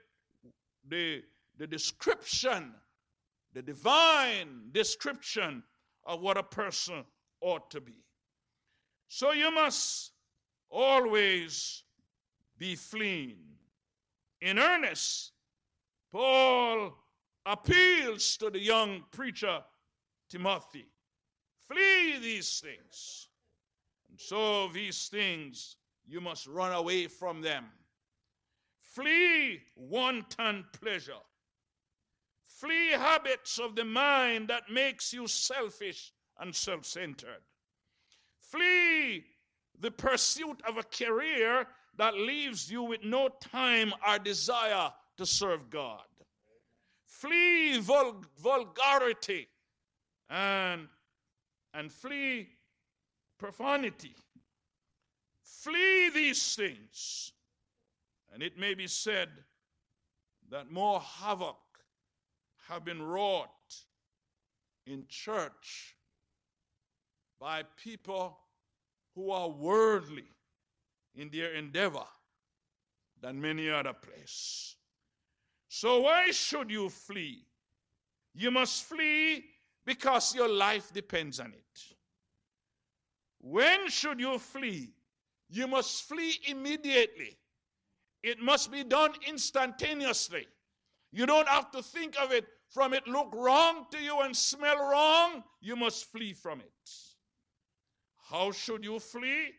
the, 0.88 1.22
the 1.58 1.66
description, 1.66 2.72
the 3.52 3.62
divine 3.62 4.62
description 4.72 5.62
of 6.04 6.20
what 6.20 6.36
a 6.36 6.42
person 6.42 7.04
ought 7.40 7.70
to 7.70 7.80
be. 7.80 8.04
So 9.08 9.32
you 9.32 9.50
must 9.50 10.12
always 10.70 11.82
be 12.58 12.74
fleeing. 12.76 13.38
In 14.40 14.58
earnest, 14.58 15.32
Paul 16.12 16.94
appeals 17.44 18.36
to 18.38 18.50
the 18.50 18.60
young 18.60 19.04
preacher 19.10 19.62
Timothy 20.28 20.86
flee 21.68 22.18
these 22.20 22.60
things. 22.60 23.28
And 24.08 24.20
So 24.20 24.68
these 24.68 25.08
things, 25.08 25.76
you 26.06 26.20
must 26.20 26.46
run 26.46 26.72
away 26.72 27.06
from 27.06 27.42
them. 27.42 27.66
Flee 28.80 29.60
wanton 29.76 30.64
pleasure. 30.80 31.22
Flee 32.46 32.90
habits 32.92 33.58
of 33.58 33.76
the 33.76 33.84
mind 33.84 34.48
that 34.48 34.70
makes 34.70 35.12
you 35.12 35.26
selfish 35.26 36.12
and 36.38 36.54
self-centered. 36.54 37.42
Flee 38.38 39.24
the 39.78 39.90
pursuit 39.90 40.62
of 40.66 40.78
a 40.78 40.82
career 40.82 41.66
that 41.96 42.14
leaves 42.14 42.70
you 42.70 42.82
with 42.82 43.02
no 43.04 43.28
time 43.28 43.92
or 44.06 44.18
desire 44.18 44.90
to 45.16 45.26
serve 45.26 45.70
God. 45.70 46.02
Flee 47.06 47.78
vul- 47.78 48.22
vulgarity 48.38 49.48
and, 50.28 50.88
and 51.72 51.90
flee 51.90 52.48
profanity. 53.38 54.14
Flee 55.42 56.10
these 56.10 56.54
things. 56.54 57.32
And 58.32 58.42
it 58.42 58.58
may 58.58 58.74
be 58.74 58.86
said 58.86 59.30
that 60.50 60.70
more 60.70 61.00
havoc 61.00 61.56
have 62.68 62.84
been 62.84 63.02
wrought 63.02 63.50
in 64.86 65.04
church 65.08 65.96
by 67.40 67.62
people 67.82 68.38
who 69.14 69.30
are 69.30 69.48
worldly 69.48 70.24
in 71.16 71.30
their 71.30 71.54
endeavor 71.54 72.04
than 73.20 73.40
many 73.40 73.70
other 73.70 73.94
place. 73.94 74.76
So 75.68 76.00
why 76.02 76.30
should 76.30 76.70
you 76.70 76.88
flee? 76.88 77.46
You 78.34 78.50
must 78.50 78.84
flee 78.84 79.44
because 79.84 80.34
your 80.34 80.48
life 80.48 80.92
depends 80.92 81.40
on 81.40 81.52
it. 81.52 81.82
When 83.40 83.88
should 83.88 84.20
you 84.20 84.38
flee? 84.38 84.92
You 85.48 85.66
must 85.66 86.08
flee 86.08 86.34
immediately. 86.48 87.38
It 88.22 88.40
must 88.40 88.70
be 88.70 88.84
done 88.84 89.12
instantaneously. 89.26 90.46
You 91.12 91.26
don't 91.26 91.48
have 91.48 91.70
to 91.70 91.82
think 91.82 92.20
of 92.20 92.32
it 92.32 92.44
from 92.68 92.92
it 92.92 93.06
look 93.06 93.32
wrong 93.32 93.86
to 93.92 93.98
you 93.98 94.20
and 94.20 94.36
smell 94.36 94.76
wrong. 94.76 95.44
You 95.60 95.76
must 95.76 96.10
flee 96.10 96.32
from 96.32 96.60
it. 96.60 96.90
How 98.28 98.50
should 98.50 98.84
you 98.84 98.98
flee? 98.98 99.52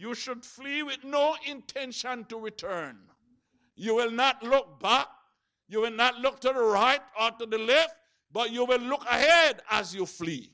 You 0.00 0.14
should 0.14 0.46
flee 0.46 0.82
with 0.82 1.04
no 1.04 1.36
intention 1.46 2.24
to 2.30 2.38
return. 2.38 2.96
You 3.76 3.94
will 3.94 4.10
not 4.10 4.42
look 4.42 4.80
back. 4.80 5.08
You 5.68 5.82
will 5.82 5.90
not 5.90 6.16
look 6.16 6.40
to 6.40 6.48
the 6.48 6.62
right 6.62 7.02
or 7.20 7.32
to 7.32 7.44
the 7.44 7.58
left, 7.58 7.96
but 8.32 8.50
you 8.50 8.64
will 8.64 8.80
look 8.80 9.04
ahead 9.04 9.60
as 9.70 9.94
you 9.94 10.06
flee. 10.06 10.52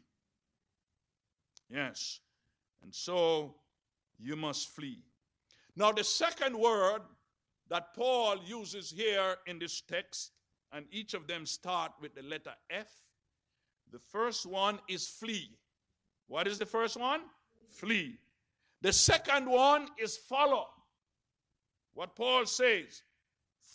Yes. 1.71 2.19
And 2.83 2.93
so 2.93 3.55
you 4.19 4.35
must 4.35 4.71
flee. 4.71 5.05
Now, 5.77 5.93
the 5.93 6.03
second 6.03 6.59
word 6.59 7.03
that 7.71 7.95
Paul 7.95 8.39
uses 8.45 8.91
here 8.91 9.37
in 9.47 9.61
this 9.61 9.81
text, 9.81 10.33
and 10.73 10.87
each 10.91 11.15
of 11.15 11.29
them 11.29 11.47
start 11.47 11.93
with 12.01 12.17
the 12.17 12.23
letter 12.23 12.55
F. 12.69 12.91
The 13.93 14.01
first 14.01 14.45
one 14.45 14.81
is 14.89 15.07
flee. 15.07 15.51
What 16.27 16.49
is 16.49 16.59
the 16.59 16.67
first 16.67 16.97
one? 16.97 17.21
Flee. 17.71 18.19
The 18.83 18.93
second 18.93 19.49
one 19.49 19.89
is 19.99 20.17
follow. 20.17 20.67
What 21.95 22.15
Paul 22.15 22.45
says, 22.47 23.03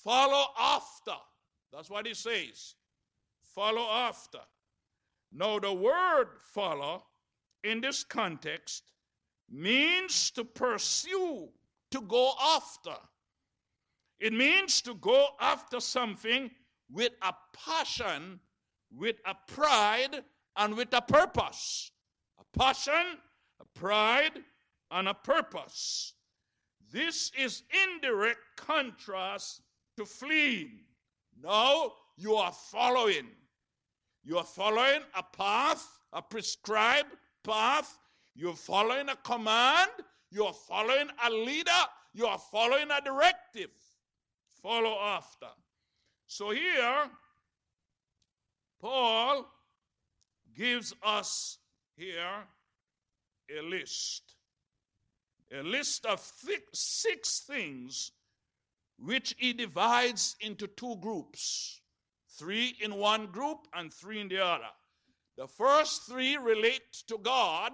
follow 0.03 0.45
after. 0.59 1.15
That's 1.73 1.89
what 1.89 2.05
he 2.05 2.13
says. 2.13 2.75
Follow 3.55 3.87
after. 3.89 4.39
Now, 5.33 5.59
the 5.59 5.73
word 5.73 6.27
follow 6.53 7.03
in 7.63 7.81
this 7.81 8.03
context 8.03 8.83
means 9.49 10.31
to 10.31 10.43
pursue, 10.43 11.49
to 11.91 12.01
go 12.01 12.33
after. 12.39 12.95
It 14.19 14.33
means 14.33 14.81
to 14.83 14.93
go 14.95 15.27
after 15.39 15.79
something 15.79 16.51
with 16.91 17.13
a 17.21 17.33
passion, 17.65 18.39
with 18.95 19.15
a 19.25 19.35
pride, 19.47 20.23
and 20.57 20.75
with 20.75 20.93
a 20.93 21.01
purpose. 21.01 21.91
A 22.39 22.57
passion, 22.57 23.17
a 23.59 23.79
pride, 23.79 24.43
and 24.91 25.07
a 25.07 25.13
purpose. 25.13 26.13
This 26.91 27.31
is 27.37 27.63
indirect 27.85 28.39
contrast 28.57 29.61
to 29.97 30.05
fleeing. 30.05 30.81
Now 31.41 31.93
you 32.17 32.35
are 32.35 32.51
following. 32.51 33.27
You 34.23 34.37
are 34.37 34.43
following 34.43 35.01
a 35.15 35.23
path, 35.23 35.87
a 36.13 36.21
prescribed 36.21 37.15
path. 37.43 37.97
You're 38.35 38.53
following 38.53 39.09
a 39.09 39.15
command. 39.15 39.91
You're 40.29 40.53
following 40.53 41.07
a 41.25 41.29
leader. 41.29 41.71
You 42.13 42.27
are 42.27 42.37
following 42.37 42.91
a 42.91 43.01
directive. 43.03 43.71
Follow 44.61 44.97
after. 44.99 45.47
So 46.27 46.51
here, 46.51 47.09
Paul 48.79 49.45
gives 50.55 50.93
us 51.03 51.57
here 51.95 52.45
a 53.49 53.61
list. 53.61 54.35
A 55.53 55.61
list 55.63 56.05
of 56.05 56.21
six 56.73 57.39
things 57.41 58.11
which 58.97 59.35
he 59.37 59.53
divides 59.53 60.35
into 60.39 60.67
two 60.67 60.95
groups 60.97 61.81
three 62.37 62.75
in 62.81 62.95
one 62.95 63.27
group 63.27 63.67
and 63.73 63.93
three 63.93 64.19
in 64.19 64.27
the 64.29 64.43
other. 64.43 64.69
The 65.37 65.47
first 65.47 66.03
three 66.07 66.37
relate 66.37 66.81
to 67.07 67.17
God, 67.17 67.73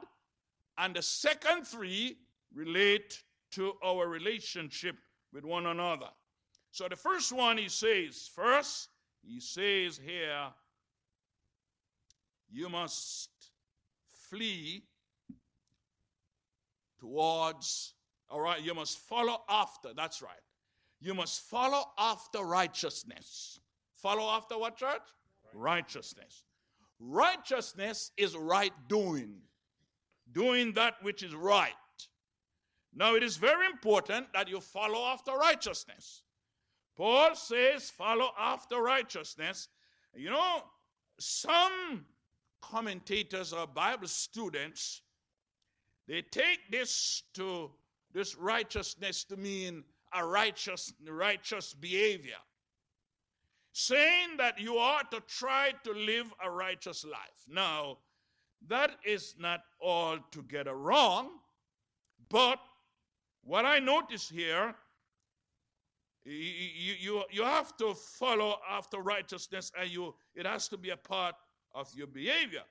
and 0.78 0.96
the 0.96 1.02
second 1.02 1.66
three 1.66 2.18
relate 2.54 3.24
to 3.52 3.74
our 3.84 4.08
relationship 4.08 4.96
with 5.34 5.46
one 5.46 5.66
another. 5.66 6.10
So 6.72 6.88
the 6.88 6.96
first 6.96 7.32
one 7.32 7.58
he 7.58 7.70
says, 7.70 8.30
first, 8.34 8.90
he 9.24 9.40
says 9.40 10.00
here, 10.04 10.48
you 12.50 12.70
must 12.70 13.30
flee 14.30 14.84
towards, 17.00 17.94
all 18.30 18.42
right, 18.42 18.62
you 18.62 18.74
must 18.74 19.00
follow 19.00 19.42
after, 19.50 19.90
that's 19.96 20.22
right. 20.22 20.32
You 21.00 21.14
must 21.14 21.42
follow 21.42 21.84
after 21.98 22.40
righteousness. 22.40 23.60
Follow 23.96 24.30
after 24.30 24.58
what, 24.58 24.78
church? 24.78 25.02
Righteousness. 25.54 26.44
Righteousness 27.00 28.12
is 28.18 28.36
right 28.36 28.74
doing, 28.88 29.36
doing 30.32 30.74
that 30.74 30.96
which 31.02 31.24
is 31.24 31.36
right. 31.36 31.74
Now, 32.96 33.14
it 33.16 33.22
is 33.22 33.38
very 33.38 33.68
important 33.68 34.28
that 34.34 34.50
you 34.50 34.60
follow 34.60 35.06
after 35.06 35.34
righteousness. 35.34 36.24
Paul 36.96 37.36
says, 37.36 37.92
follow 37.92 38.32
after 38.40 38.82
righteousness. 38.82 39.68
You 40.16 40.32
know, 40.32 40.64
some 41.20 42.06
commentators 42.62 43.54
or 43.54 43.68
Bible 43.68 44.08
students, 44.08 45.02
they 46.08 46.22
take 46.22 46.60
this 46.72 47.24
to 47.34 47.70
this 48.13 48.36
righteousness 48.36 49.24
to 49.26 49.38
mean 49.38 49.84
a 50.13 50.26
righteous, 50.26 50.93
righteous 51.08 51.74
behavior, 51.74 52.38
saying 53.74 54.38
that 54.38 54.60
you 54.60 54.78
ought 54.78 55.12
to 55.12 55.20
try 55.28 55.74
to 55.84 55.91
live 55.91 56.34
a 56.43 56.50
righteous 56.50 57.04
life. 57.04 57.46
Now, 57.48 57.98
that 58.67 58.91
is 59.06 59.36
not 59.38 59.62
altogether 59.82 60.76
wrong, 60.76 61.30
but 62.30 62.60
what 63.43 63.65
I 63.65 63.80
notice 63.80 64.30
here, 64.30 64.74
you, 66.26 66.96
you, 67.00 67.24
you 67.32 67.43
have 67.43 67.78
to 67.78 67.93
follow 67.93 68.58
after 68.70 69.00
righteousness, 69.00 69.72
and 69.80 69.89
you 69.89 70.15
it 70.36 70.46
has 70.46 70.67
to 70.70 70.78
be 70.78 70.89
a 70.89 70.98
part 70.98 71.36
of 71.74 71.93
your 71.93 72.08
behavior. 72.08 72.63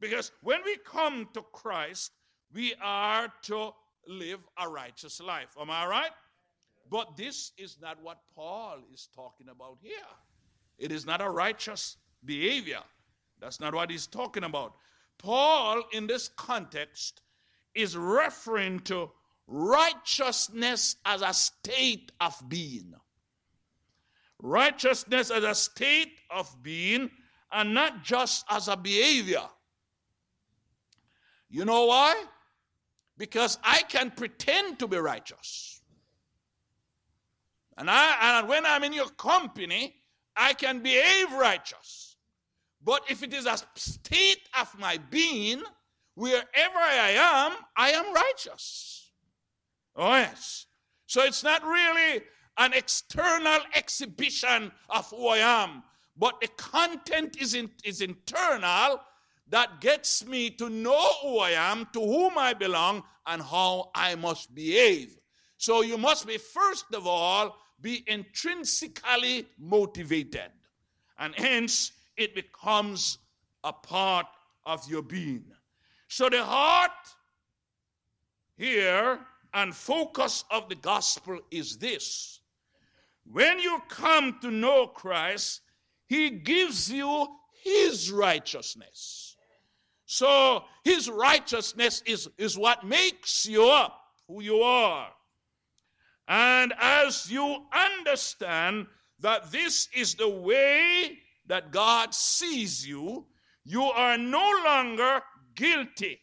Because 0.00 0.32
when 0.42 0.60
we 0.64 0.76
come 0.84 1.28
to 1.34 1.42
Christ, 1.52 2.12
we 2.52 2.74
are 2.82 3.28
to 3.42 3.70
live 4.06 4.40
a 4.58 4.68
righteous 4.68 5.20
life. 5.20 5.54
Am 5.60 5.70
I 5.70 5.86
right? 5.86 6.10
But 6.90 7.16
this 7.16 7.52
is 7.58 7.76
not 7.80 8.02
what 8.02 8.18
Paul 8.34 8.78
is 8.92 9.08
talking 9.14 9.48
about 9.50 9.78
here. 9.82 9.92
It 10.78 10.92
is 10.92 11.04
not 11.04 11.20
a 11.20 11.28
righteous 11.28 11.96
behavior. 12.24 12.80
That's 13.40 13.60
not 13.60 13.74
what 13.74 13.90
he's 13.90 14.06
talking 14.06 14.44
about. 14.44 14.74
Paul, 15.18 15.82
in 15.92 16.06
this 16.06 16.30
context, 16.36 17.20
is 17.74 17.96
referring 17.96 18.80
to 18.80 19.10
righteousness 19.46 20.96
as 21.04 21.22
a 21.22 21.32
state 21.32 22.12
of 22.20 22.34
being. 22.48 22.94
Righteousness 24.40 25.30
as 25.30 25.44
a 25.44 25.54
state 25.54 26.20
of 26.30 26.62
being 26.62 27.10
and 27.52 27.74
not 27.74 28.04
just 28.04 28.44
as 28.48 28.68
a 28.68 28.76
behavior. 28.76 29.42
You 31.50 31.64
know 31.64 31.86
why? 31.86 32.24
Because 33.18 33.58
I 33.62 33.82
can 33.82 34.10
pretend 34.12 34.78
to 34.78 34.86
be 34.86 34.96
righteous. 34.96 35.82
And, 37.76 37.90
I, 37.90 38.38
and 38.38 38.48
when 38.48 38.64
I'm 38.64 38.84
in 38.84 38.92
your 38.92 39.08
company, 39.10 39.94
I 40.36 40.54
can 40.54 40.80
behave 40.80 41.32
righteous. 41.32 42.16
But 42.82 43.02
if 43.10 43.22
it 43.22 43.34
is 43.34 43.46
a 43.46 43.58
state 43.74 44.48
of 44.58 44.78
my 44.78 44.98
being, 45.10 45.62
wherever 46.14 46.78
I 46.78 47.10
am, 47.16 47.52
I 47.76 47.90
am 47.90 48.14
righteous. 48.14 49.10
Oh, 49.96 50.14
yes. 50.14 50.66
So 51.06 51.22
it's 51.24 51.42
not 51.42 51.64
really 51.64 52.22
an 52.58 52.72
external 52.72 53.58
exhibition 53.74 54.70
of 54.90 55.10
who 55.10 55.28
I 55.28 55.38
am, 55.38 55.82
but 56.16 56.40
the 56.40 56.48
content 56.48 57.40
is, 57.40 57.54
in, 57.54 57.70
is 57.84 58.00
internal 58.00 59.00
that 59.50 59.80
gets 59.80 60.26
me 60.26 60.50
to 60.50 60.68
know 60.68 61.10
who 61.22 61.38
I 61.38 61.50
am, 61.50 61.86
to 61.92 62.00
whom 62.00 62.36
I 62.36 62.52
belong, 62.54 63.02
and 63.26 63.42
how 63.42 63.90
I 63.94 64.14
must 64.14 64.54
behave. 64.54 65.16
So 65.56 65.82
you 65.82 65.98
must 65.98 66.26
be, 66.26 66.38
first 66.38 66.86
of 66.94 67.06
all, 67.06 67.56
be 67.80 68.04
intrinsically 68.06 69.46
motivated. 69.58 70.50
And 71.18 71.34
hence, 71.34 71.92
it 72.16 72.34
becomes 72.34 73.18
a 73.64 73.72
part 73.72 74.26
of 74.66 74.88
your 74.88 75.02
being. 75.02 75.44
So 76.08 76.28
the 76.28 76.44
heart 76.44 76.90
here 78.56 79.20
and 79.54 79.74
focus 79.74 80.44
of 80.50 80.68
the 80.68 80.74
gospel 80.74 81.38
is 81.50 81.78
this. 81.78 82.40
When 83.24 83.58
you 83.58 83.80
come 83.88 84.38
to 84.40 84.50
know 84.50 84.86
Christ, 84.86 85.60
he 86.06 86.30
gives 86.30 86.90
you 86.90 87.28
his 87.62 88.10
righteousness. 88.10 89.27
So 90.10 90.64
his 90.84 91.10
righteousness 91.10 92.02
is, 92.06 92.30
is 92.38 92.56
what 92.56 92.82
makes 92.82 93.44
you 93.44 93.68
up 93.68 94.00
who 94.26 94.42
you 94.42 94.62
are. 94.62 95.10
And 96.26 96.72
as 96.80 97.30
you 97.30 97.66
understand 97.74 98.86
that 99.20 99.52
this 99.52 99.86
is 99.94 100.14
the 100.14 100.28
way 100.30 101.18
that 101.46 101.72
God 101.72 102.14
sees 102.14 102.88
you, 102.88 103.26
you 103.66 103.82
are 103.82 104.16
no 104.16 104.50
longer 104.64 105.20
guilty, 105.54 106.18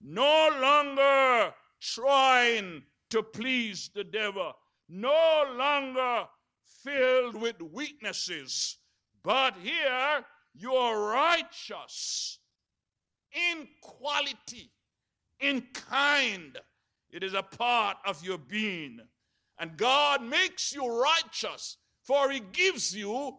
no 0.00 0.48
longer 0.60 1.52
trying 1.80 2.84
to 3.10 3.24
please 3.24 3.90
the 3.92 4.04
devil, 4.04 4.52
no 4.88 5.52
longer 5.56 6.28
filled 6.84 7.34
with 7.34 7.60
weaknesses, 7.60 8.76
but 9.24 9.56
here 9.60 10.24
you 10.54 10.74
are 10.74 11.12
righteous 11.12 12.39
in 13.32 13.68
quality, 13.80 14.70
in 15.40 15.62
kind. 15.72 16.58
It 17.10 17.22
is 17.22 17.34
a 17.34 17.42
part 17.42 17.96
of 18.04 18.24
your 18.24 18.38
being. 18.38 19.00
And 19.58 19.76
God 19.76 20.22
makes 20.22 20.74
you 20.74 20.86
righteous, 20.86 21.76
for 22.02 22.30
He 22.30 22.40
gives 22.40 22.96
you 22.96 23.36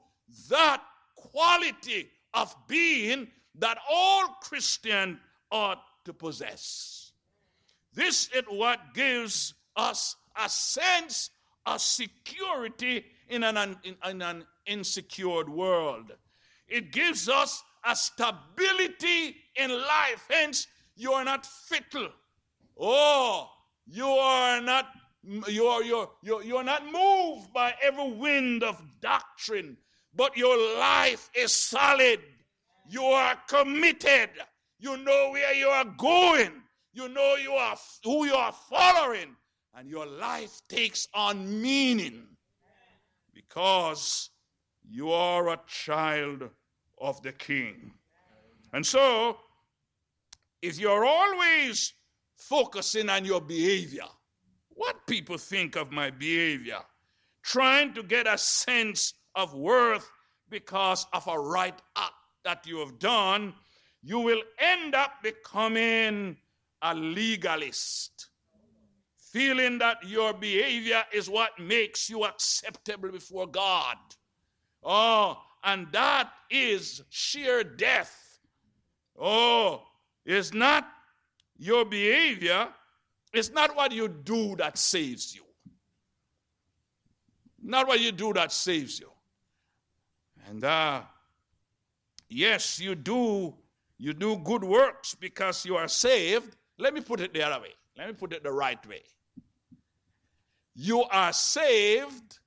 that 0.50 0.82
quality 1.16 2.10
of 2.34 2.56
being 2.68 3.28
that 3.56 3.78
all 3.90 4.28
Christians 4.42 5.18
ought 5.52 5.82
to 6.06 6.14
possess. 6.14 7.12
This 7.94 8.30
is 8.34 8.44
what 8.48 8.94
gives 8.94 9.54
us 9.76 10.16
a 10.38 10.48
sense 10.48 11.30
of 11.66 11.82
security 11.82 13.06
in 13.30 13.44
an, 13.44 13.58
in, 13.84 13.96
in 14.10 14.22
an 14.22 14.46
insecure 14.66 15.46
world. 15.46 16.12
It 16.68 16.92
gives 16.92 17.28
us 17.28 17.64
a 17.86 17.96
stability 17.96 19.36
in 19.56 19.72
life. 19.72 20.26
Hence, 20.30 20.68
you 20.96 21.14
are 21.14 21.24
not 21.24 21.46
fickle. 21.46 22.10
Oh, 22.80 23.50
you 23.86 24.08
are 24.08 24.62
not 24.62 24.88
you 25.24 25.66
are 25.68 25.84
you're, 25.84 26.10
you're, 26.24 26.44
you're 26.44 26.64
not 26.64 26.84
moved 26.86 27.54
by 27.54 27.76
every 27.84 28.12
wind 28.12 28.64
of 28.64 28.82
doctrine, 29.02 29.78
but 30.16 30.36
your 30.36 30.58
life 30.80 31.30
is 31.36 31.52
solid. 31.52 32.20
You 32.90 33.04
are 33.04 33.38
committed. 33.48 34.30
You 34.80 34.98
know 34.98 35.30
where 35.32 35.54
you 35.54 35.68
are 35.68 35.86
going. 35.86 36.52
You 36.94 37.08
know 37.08 37.36
you 37.36 37.52
are 37.52 37.78
who 38.04 38.26
you 38.26 38.34
are 38.34 38.52
following, 38.52 39.36
and 39.76 39.88
your 39.88 40.06
life 40.06 40.60
takes 40.68 41.08
on 41.14 41.62
meaning 41.62 42.26
because 43.34 44.30
you 44.90 45.12
are 45.12 45.50
a 45.50 45.60
child 45.68 46.50
of 47.02 47.22
the 47.24 47.32
King. 47.34 47.92
And 48.74 48.86
so, 48.86 49.38
if 50.62 50.80
you're 50.80 51.04
always 51.04 51.94
focusing 52.38 53.10
on 53.10 53.26
your 53.26 53.42
behavior, 53.42 54.06
what 54.70 55.06
people 55.08 55.38
think 55.38 55.76
of 55.76 55.92
my 55.92 56.10
behavior, 56.10 56.80
trying 57.44 57.94
to 57.94 58.04
get 58.04 58.28
a 58.28 58.38
sense 58.38 59.14
of 59.36 59.54
worth 59.54 60.10
because 60.50 61.06
of 61.14 61.28
a 61.28 61.38
right 61.40 61.80
act 61.98 62.14
that 62.44 62.66
you 62.66 62.80
have 62.80 63.00
done, 63.00 63.54
you 64.04 64.20
will 64.20 64.42
end 64.60 64.96
up 64.96 65.14
becoming 65.24 66.38
a 66.82 66.96
legalist, 66.96 68.30
feeling 69.32 69.78
that 69.78 69.98
your 70.08 70.34
behavior 70.34 71.04
is 71.14 71.30
what 71.30 71.52
makes 71.60 72.10
you 72.10 72.26
acceptable 72.26 73.12
before 73.12 73.48
God. 73.48 73.98
Oh, 74.84 75.38
and 75.64 75.88
that 75.92 76.32
is 76.50 77.02
sheer 77.10 77.64
death. 77.64 78.40
Oh, 79.20 79.84
it's 80.26 80.54
not 80.54 80.88
your 81.58 81.86
behavior, 81.86 82.68
it's 83.34 83.52
not 83.52 83.76
what 83.76 83.92
you 83.92 84.08
do 84.08 84.56
that 84.58 84.78
saves 84.78 85.36
you. 85.36 85.44
Not 87.62 87.88
what 87.88 88.00
you 88.00 88.12
do 88.12 88.34
that 88.34 88.52
saves 88.52 89.00
you. 89.00 89.12
And 90.48 90.64
uh, 90.64 91.02
yes, 92.28 92.80
you 92.80 92.96
do 92.96 93.54
you 93.98 94.14
do 94.14 94.38
good 94.38 94.64
works 94.64 95.14
because 95.14 95.64
you 95.64 95.76
are 95.76 95.88
saved. 95.88 96.56
Let 96.80 96.96
me 96.96 97.02
put 97.02 97.22
it 97.22 97.34
the 97.34 97.44
other 97.44 97.62
way. 97.62 97.74
Let 97.96 98.08
me 98.08 98.14
put 98.14 98.34
it 98.34 98.44
the 98.44 98.52
right 98.52 98.84
way. 98.88 99.04
You 100.74 101.04
are 101.04 101.32
saved 101.32 102.40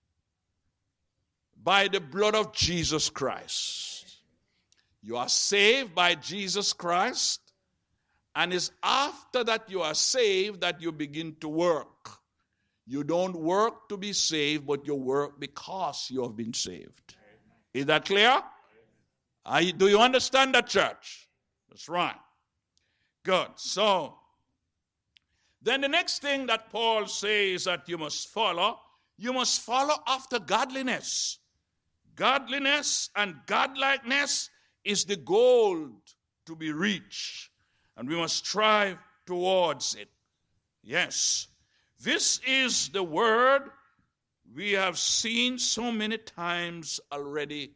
by 1.65 1.89
the 1.89 2.01
blood 2.01 2.35
of 2.35 2.53
Jesus 2.53 3.09
Christ. 3.09 4.19
You 5.03 5.17
are 5.17 5.29
saved 5.29 5.95
by 5.95 6.15
Jesus 6.15 6.73
Christ, 6.75 7.41
and 8.37 8.53
it's 8.53 8.71
after 8.83 9.43
that 9.45 9.71
you 9.71 9.81
are 9.81 9.95
saved 9.95 10.61
that 10.61 10.81
you 10.81 10.93
begin 10.93 11.37
to 11.41 11.49
work. 11.49 12.11
You 12.87 13.03
don't 13.03 13.35
work 13.35 13.89
to 13.89 13.97
be 13.97 14.13
saved, 14.13 14.67
but 14.67 14.87
you 14.87 14.95
work 14.95 15.41
because 15.41 16.09
you 16.11 16.23
have 16.23 16.37
been 16.37 16.53
saved. 16.53 17.17
Is 17.73 17.87
that 17.87 18.05
clear? 18.05 18.43
Do 19.77 19.89
you 19.89 19.99
understand 19.99 20.55
that, 20.55 20.67
church? 20.67 21.29
That's 21.71 21.89
right. 21.89 22.17
Good. 23.25 23.49
So, 23.57 24.17
then 25.63 25.81
the 25.81 25.89
next 25.89 26.21
thing 26.21 26.47
that 26.47 26.71
Paul 26.71 27.07
says 27.07 27.65
that 27.65 27.89
you 27.89 27.97
must 27.97 28.29
follow, 28.29 28.81
you 29.17 29.33
must 29.33 29.63
follow 29.63 29.95
after 30.07 30.39
godliness. 30.39 31.39
Godliness 32.17 33.11
and 33.17 33.37
godlikeness 33.47 34.51
is 34.85 35.05
the 35.05 35.17
goal 35.17 35.89
to 36.47 36.57
be 36.57 36.73
reached, 36.73 37.51
and 37.97 38.09
we 38.09 38.17
must 38.17 38.47
strive 38.47 38.99
towards 39.27 39.95
it. 39.95 40.09
Yes, 40.83 41.49
this 42.03 42.41
is 42.47 42.91
the 42.91 43.03
word 43.03 43.71
we 44.55 44.73
have 44.73 44.99
seen 44.99 45.59
so 45.59 45.91
many 45.91 46.19
times 46.19 47.01
already 47.11 47.73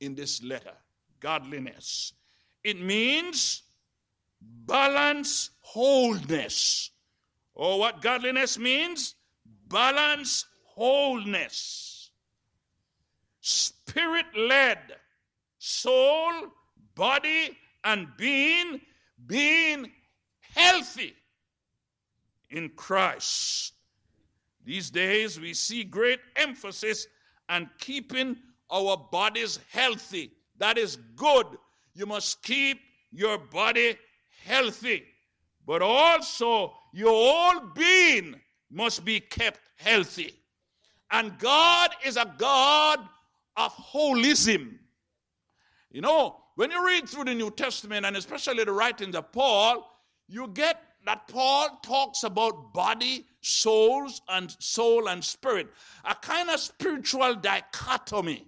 in 0.00 0.14
this 0.14 0.42
letter 0.42 0.74
godliness. 1.20 2.12
It 2.64 2.80
means 2.80 3.62
balance, 4.40 5.50
wholeness. 5.60 6.90
Or 7.54 7.78
what 7.78 8.02
godliness 8.02 8.58
means? 8.58 9.14
Balance, 9.68 10.46
wholeness. 10.64 12.10
Spirit 13.92 14.24
led, 14.34 14.78
soul, 15.58 16.32
body, 16.94 17.58
and 17.84 18.08
being, 18.16 18.80
being 19.26 19.92
healthy 20.40 21.12
in 22.48 22.70
Christ. 22.70 23.74
These 24.64 24.88
days 24.88 25.38
we 25.38 25.52
see 25.52 25.84
great 25.84 26.20
emphasis 26.36 27.06
on 27.50 27.68
keeping 27.78 28.34
our 28.70 28.96
bodies 28.96 29.58
healthy. 29.70 30.32
That 30.56 30.78
is 30.78 30.96
good. 31.14 31.48
You 31.92 32.06
must 32.06 32.42
keep 32.42 32.80
your 33.10 33.36
body 33.36 33.98
healthy. 34.46 35.04
But 35.66 35.82
also, 35.82 36.72
your 36.94 37.10
whole 37.10 37.60
being 37.74 38.40
must 38.70 39.04
be 39.04 39.20
kept 39.20 39.60
healthy. 39.76 40.32
And 41.10 41.38
God 41.38 41.90
is 42.06 42.16
a 42.16 42.34
God 42.38 43.00
of 43.56 43.72
holism. 43.74 44.78
You 45.90 46.00
know, 46.00 46.36
when 46.54 46.70
you 46.70 46.84
read 46.84 47.08
through 47.08 47.24
the 47.24 47.34
New 47.34 47.50
Testament, 47.50 48.06
and 48.06 48.16
especially 48.16 48.64
the 48.64 48.72
writings 48.72 49.14
of 49.14 49.32
Paul, 49.32 49.88
you 50.28 50.48
get 50.48 50.82
that 51.04 51.26
Paul 51.28 51.80
talks 51.82 52.22
about 52.22 52.72
body, 52.72 53.26
souls, 53.40 54.22
and 54.28 54.54
soul 54.60 55.08
and 55.08 55.22
spirit, 55.22 55.68
a 56.04 56.14
kind 56.14 56.48
of 56.48 56.60
spiritual 56.60 57.34
dichotomy 57.34 58.46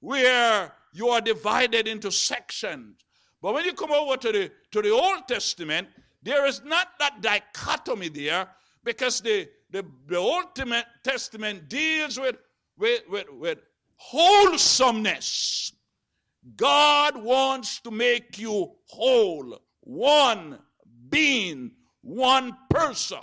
where 0.00 0.72
you 0.92 1.08
are 1.08 1.20
divided 1.20 1.86
into 1.86 2.10
sections. 2.10 3.04
But 3.40 3.54
when 3.54 3.64
you 3.64 3.72
come 3.72 3.92
over 3.92 4.16
to 4.16 4.32
the, 4.32 4.50
to 4.72 4.82
the 4.82 4.90
Old 4.90 5.28
Testament, 5.28 5.88
there 6.22 6.46
is 6.46 6.62
not 6.64 6.88
that 6.98 7.20
dichotomy 7.20 8.08
there 8.08 8.48
because 8.84 9.20
the, 9.20 9.48
the, 9.70 9.84
the 10.06 10.16
Old 10.16 10.46
Testament 11.02 11.68
deals 11.68 12.18
with, 12.18 12.36
with, 12.76 13.02
with, 13.08 13.26
with 13.32 13.58
wholesomeness. 14.10 15.72
God 16.56 17.16
wants 17.16 17.80
to 17.80 17.90
make 17.90 18.38
you 18.38 18.72
whole, 18.86 19.60
one 19.80 20.58
being, 21.08 21.72
one 22.00 22.56
person. 22.68 23.20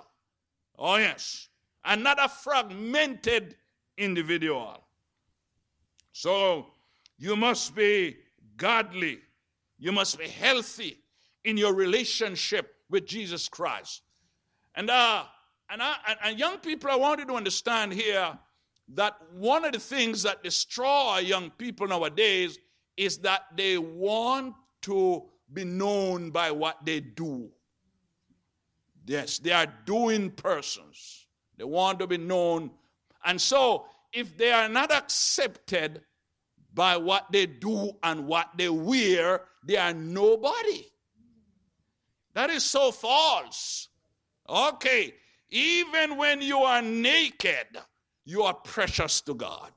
Oh, 0.78 0.96
yes. 0.96 1.50
And 1.84 2.04
not 2.04 2.24
a 2.24 2.30
fragmented 2.30 3.56
individual. 3.98 4.84
So 6.12 6.68
you 7.18 7.36
must 7.36 7.76
be 7.76 8.18
godly 8.56 9.20
you 9.80 9.94
must 9.94 10.20
be 10.20 10.28
healthy 10.28 11.00
in 11.46 11.58
your 11.58 11.74
relationship 11.74 12.76
with 12.90 13.06
Jesus 13.06 13.48
Christ. 13.48 14.02
And, 14.76 14.90
uh, 14.90 15.24
and, 15.70 15.82
I, 15.82 15.96
and 16.26 16.38
young 16.38 16.58
people, 16.58 16.92
I 16.92 16.98
want 16.98 17.22
you 17.22 17.26
to 17.28 17.34
understand 17.34 17.94
here 17.94 18.38
that 18.94 19.16
one 19.34 19.66
of 19.66 19.72
the 19.72 19.80
things 19.80 20.24
that 20.24 20.44
destroy 20.44 21.20
young 21.20 21.52
people 21.52 21.88
nowadays 21.88 22.58
is 22.98 23.20
that 23.20 23.44
they 23.56 23.78
want 23.78 24.56
to 24.82 25.24
be 25.52 25.64
known 25.64 26.32
by 26.32 26.52
what 26.52 26.78
they 26.86 27.00
do. 27.00 27.50
Yes, 29.06 29.40
they 29.40 29.52
are 29.52 29.68
doing 29.86 30.32
persons. 30.32 31.28
They 31.58 31.64
want 31.64 32.00
to 32.00 32.08
be 32.08 32.18
known. 32.18 32.72
And 33.26 33.40
so, 33.40 33.86
if 34.14 34.38
they 34.38 34.52
are 34.52 34.70
not 34.70 34.92
accepted 34.92 36.02
by 36.74 36.98
what 36.98 37.32
they 37.32 37.46
do 37.46 37.92
and 38.04 38.28
what 38.28 38.50
they 38.58 38.70
wear, 38.70 39.42
they 39.66 39.78
are 39.78 39.94
nobody. 39.94 40.86
That 42.34 42.50
is 42.50 42.64
so 42.64 42.92
false. 42.92 43.88
Okay, 44.48 45.14
even 45.50 46.18
when 46.18 46.42
you 46.42 46.60
are 46.60 46.82
naked, 46.82 47.68
you 48.30 48.44
are 48.44 48.54
precious 48.54 49.22
to 49.22 49.34
God. 49.34 49.74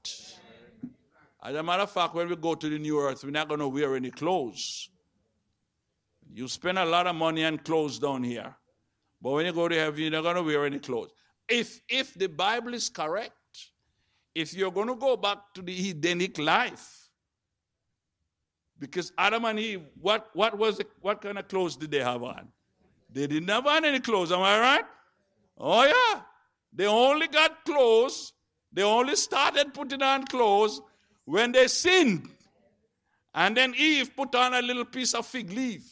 As 1.43 1.57
a 1.57 1.63
matter 1.63 1.85
of 1.85 1.91
fact, 1.91 2.15
when 2.15 2.29
we 2.29 2.37
go 2.37 2.55
to 2.55 2.69
the 2.69 2.79
new 2.79 3.01
earth, 3.01 3.25
we're 3.25 3.31
not 3.31 3.49
going 3.49 3.61
to 3.61 3.69
wear 3.69 3.97
any 3.97 4.11
clothes. 4.11 4.91
You 6.35 6.47
spend 6.49 6.79
a 6.79 6.85
lot 6.85 7.07
of 7.07 7.17
money 7.17 7.45
on 7.47 7.59
clothes 7.59 7.99
down 7.99 8.23
here. 8.23 8.55
But 9.23 9.31
when 9.33 9.47
you 9.47 9.53
go 9.55 9.69
to 9.69 9.75
heaven, 9.75 10.01
you're 10.01 10.11
not 10.11 10.23
going 10.23 10.37
to 10.37 10.43
wear 10.43 10.67
any 10.67 10.79
clothes. 10.79 11.13
If, 11.49 11.81
if 11.89 12.13
the 12.13 12.27
Bible 12.27 12.75
is 12.75 12.91
correct, 12.91 13.33
if 14.35 14.53
you're 14.53 14.71
going 14.71 14.89
to 14.89 14.97
go 14.97 15.17
back 15.17 15.39
to 15.55 15.63
the 15.63 15.91
Edenic 15.91 16.39
life, 16.39 17.09
because 18.79 19.13
Adam 19.17 19.47
and 19.47 19.59
Eve, 19.59 19.83
what, 19.99 20.29
what 20.35 20.59
was 20.59 20.79
it, 20.79 20.89
what 21.01 21.23
kind 21.23 21.39
of 21.39 21.49
clothes 21.49 21.77
did 21.77 21.91
they 21.91 22.01
have 22.01 22.23
on? 22.23 22.49
They 23.11 23.27
didn't 23.27 23.49
have 23.49 23.67
on 23.67 23.85
any 23.87 24.01
clothes, 24.01 24.31
am 24.31 24.41
I 24.41 24.61
right? 24.61 24.85
Oh 25.57 25.85
yeah. 25.85 26.21
They 26.75 26.87
only 26.87 27.29
got 27.29 27.65
clothes, 27.65 28.33
they 28.73 28.83
only 28.83 29.17
started 29.17 29.75
putting 29.75 30.03
on 30.03 30.25
clothes 30.27 30.81
when 31.25 31.53
they 31.53 31.69
sinned. 31.69 32.29
And 33.35 33.57
then 33.57 33.75
Eve 33.77 34.15
put 34.17 34.35
on 34.35 34.55
a 34.55 34.63
little 34.63 34.85
piece 34.85 35.15
of 35.15 35.27
fig 35.27 35.53
leaf. 35.53 35.85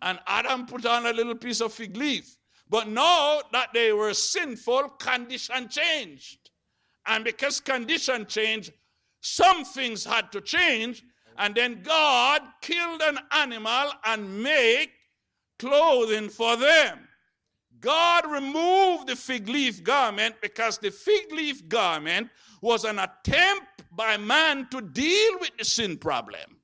And 0.00 0.18
Adam 0.26 0.66
put 0.66 0.84
on 0.86 1.06
a 1.06 1.12
little 1.12 1.34
piece 1.34 1.60
of 1.60 1.72
fig 1.72 1.96
leaf. 1.96 2.36
But 2.68 2.88
now 2.88 3.40
that 3.52 3.68
they 3.72 3.92
were 3.92 4.14
sinful, 4.14 4.90
condition 4.98 5.68
changed. 5.68 6.50
And 7.06 7.24
because 7.24 7.60
condition 7.60 8.26
changed, 8.26 8.72
some 9.20 9.64
things 9.64 10.04
had 10.04 10.32
to 10.32 10.40
change. 10.40 11.02
And 11.38 11.54
then 11.54 11.82
God 11.82 12.42
killed 12.60 13.02
an 13.02 13.18
animal 13.32 13.92
and 14.04 14.42
made 14.42 14.88
clothing 15.58 16.28
for 16.28 16.56
them. 16.56 17.08
God 17.82 18.30
removed 18.30 19.08
the 19.08 19.16
fig 19.16 19.48
leaf 19.48 19.84
garment 19.84 20.36
because 20.40 20.78
the 20.78 20.90
fig 20.90 21.32
leaf 21.32 21.68
garment 21.68 22.30
was 22.62 22.84
an 22.84 22.98
attempt 22.98 23.84
by 23.90 24.16
man 24.16 24.68
to 24.70 24.80
deal 24.80 25.38
with 25.40 25.50
the 25.58 25.64
sin 25.64 25.98
problem. 25.98 26.58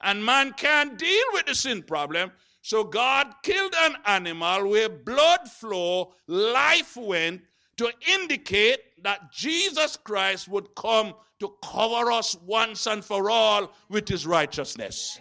And 0.00 0.24
man 0.24 0.54
can't 0.54 0.96
deal 0.96 1.24
with 1.32 1.46
the 1.46 1.54
sin 1.54 1.82
problem. 1.82 2.30
So 2.62 2.84
God 2.84 3.34
killed 3.42 3.74
an 3.80 3.96
animal 4.06 4.68
where 4.68 4.88
blood 4.88 5.48
flow, 5.48 6.14
life 6.26 6.96
went, 6.96 7.42
to 7.76 7.90
indicate 8.06 9.02
that 9.02 9.32
Jesus 9.32 9.96
Christ 9.96 10.48
would 10.48 10.74
come 10.74 11.14
to 11.40 11.54
cover 11.64 12.12
us 12.12 12.36
once 12.46 12.86
and 12.86 13.04
for 13.04 13.30
all 13.30 13.72
with 13.88 14.08
his 14.08 14.26
righteousness. 14.26 15.18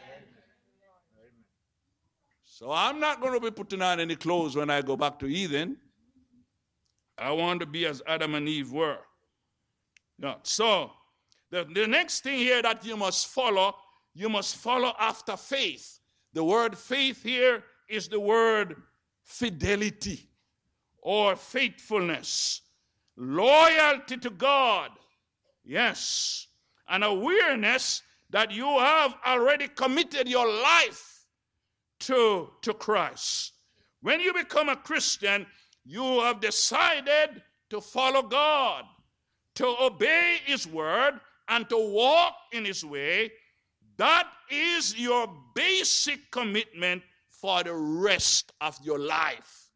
So 2.59 2.73
I'm 2.73 2.99
not 2.99 3.21
going 3.21 3.31
to 3.31 3.39
be 3.39 3.51
putting 3.51 3.81
on 3.81 4.01
any 4.01 4.17
clothes 4.17 4.57
when 4.57 4.69
I 4.69 4.81
go 4.81 4.97
back 4.97 5.17
to 5.19 5.27
Eden. 5.27 5.77
I 7.17 7.31
want 7.31 7.61
to 7.61 7.65
be 7.65 7.85
as 7.85 8.01
Adam 8.05 8.35
and 8.35 8.49
Eve 8.49 8.73
were. 8.73 8.97
Yeah. 10.17 10.35
So 10.43 10.91
the, 11.51 11.65
the 11.73 11.87
next 11.87 12.23
thing 12.23 12.37
here 12.37 12.61
that 12.61 12.83
you 12.83 12.97
must 12.97 13.27
follow, 13.27 13.75
you 14.13 14.27
must 14.27 14.57
follow 14.57 14.91
after 14.99 15.37
faith. 15.37 16.01
The 16.33 16.43
word 16.43 16.77
faith 16.77 17.23
here 17.23 17.63
is 17.87 18.09
the 18.09 18.19
word 18.19 18.75
fidelity 19.23 20.27
or 21.01 21.37
faithfulness, 21.37 22.59
loyalty 23.15 24.17
to 24.17 24.31
God, 24.31 24.91
yes, 25.63 26.47
an 26.89 27.03
awareness 27.03 28.01
that 28.31 28.51
you 28.51 28.67
have 28.79 29.15
already 29.25 29.69
committed 29.69 30.27
your 30.27 30.45
life 30.45 31.18
to, 32.01 32.49
to 32.61 32.73
Christ. 32.73 33.53
When 34.01 34.19
you 34.19 34.33
become 34.33 34.69
a 34.69 34.75
Christian, 34.75 35.45
you 35.85 36.21
have 36.21 36.39
decided 36.39 37.41
to 37.69 37.81
follow 37.81 38.21
God, 38.21 38.85
to 39.55 39.67
obey 39.81 40.37
His 40.45 40.67
word, 40.67 41.19
and 41.47 41.67
to 41.69 41.77
walk 41.77 42.35
in 42.53 42.65
His 42.65 42.85
way. 42.85 43.31
That 43.97 44.27
is 44.49 44.97
your 44.97 45.27
basic 45.55 46.31
commitment 46.31 47.03
for 47.29 47.63
the 47.63 47.73
rest 47.73 48.51
of 48.61 48.77
your 48.83 48.99
life 48.99 49.69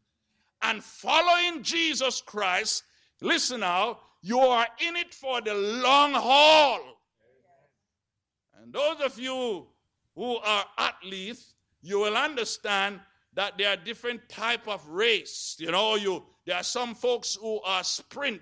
and 0.64 0.84
following 0.84 1.62
Jesus 1.62 2.22
Christ, 2.22 2.84
listen 3.22 3.60
now, 3.60 4.00
you 4.22 4.40
are 4.40 4.66
in 4.80 4.96
it 4.96 5.14
for 5.14 5.42
the 5.42 5.54
long 5.54 6.14
haul. 6.14 6.80
And 8.60 8.72
those 8.72 9.02
of 9.02 9.20
you 9.20 9.68
who 10.16 10.38
are 10.38 10.66
athletes, 10.78 11.54
you 11.84 12.00
will 12.00 12.18
understand 12.18 13.02
that 13.36 13.58
there 13.58 13.70
are 13.70 13.76
different 13.76 14.28
type 14.30 14.68
of 14.68 14.88
race. 14.88 15.56
You 15.60 15.72
know, 15.72 15.96
you 15.96 16.24
there 16.46 16.56
are 16.56 16.64
some 16.64 16.96
folks 16.96 17.36
who 17.36 17.62
are 17.62 17.84
sprint. 17.84 18.42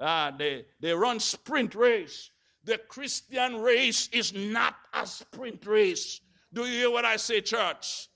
Uh, 0.00 0.32
they, 0.36 0.64
they 0.80 0.92
run 0.92 1.20
sprint 1.20 1.74
race. 1.74 2.30
The 2.64 2.78
Christian 2.78 3.56
race 3.56 4.08
is 4.12 4.34
not 4.34 4.74
a 4.92 5.06
sprint 5.06 5.66
race. 5.66 6.20
Do 6.52 6.62
you 6.62 6.72
hear 6.72 6.90
what 6.90 7.04
I 7.04 7.16
say, 7.16 7.40
church? 7.40 8.08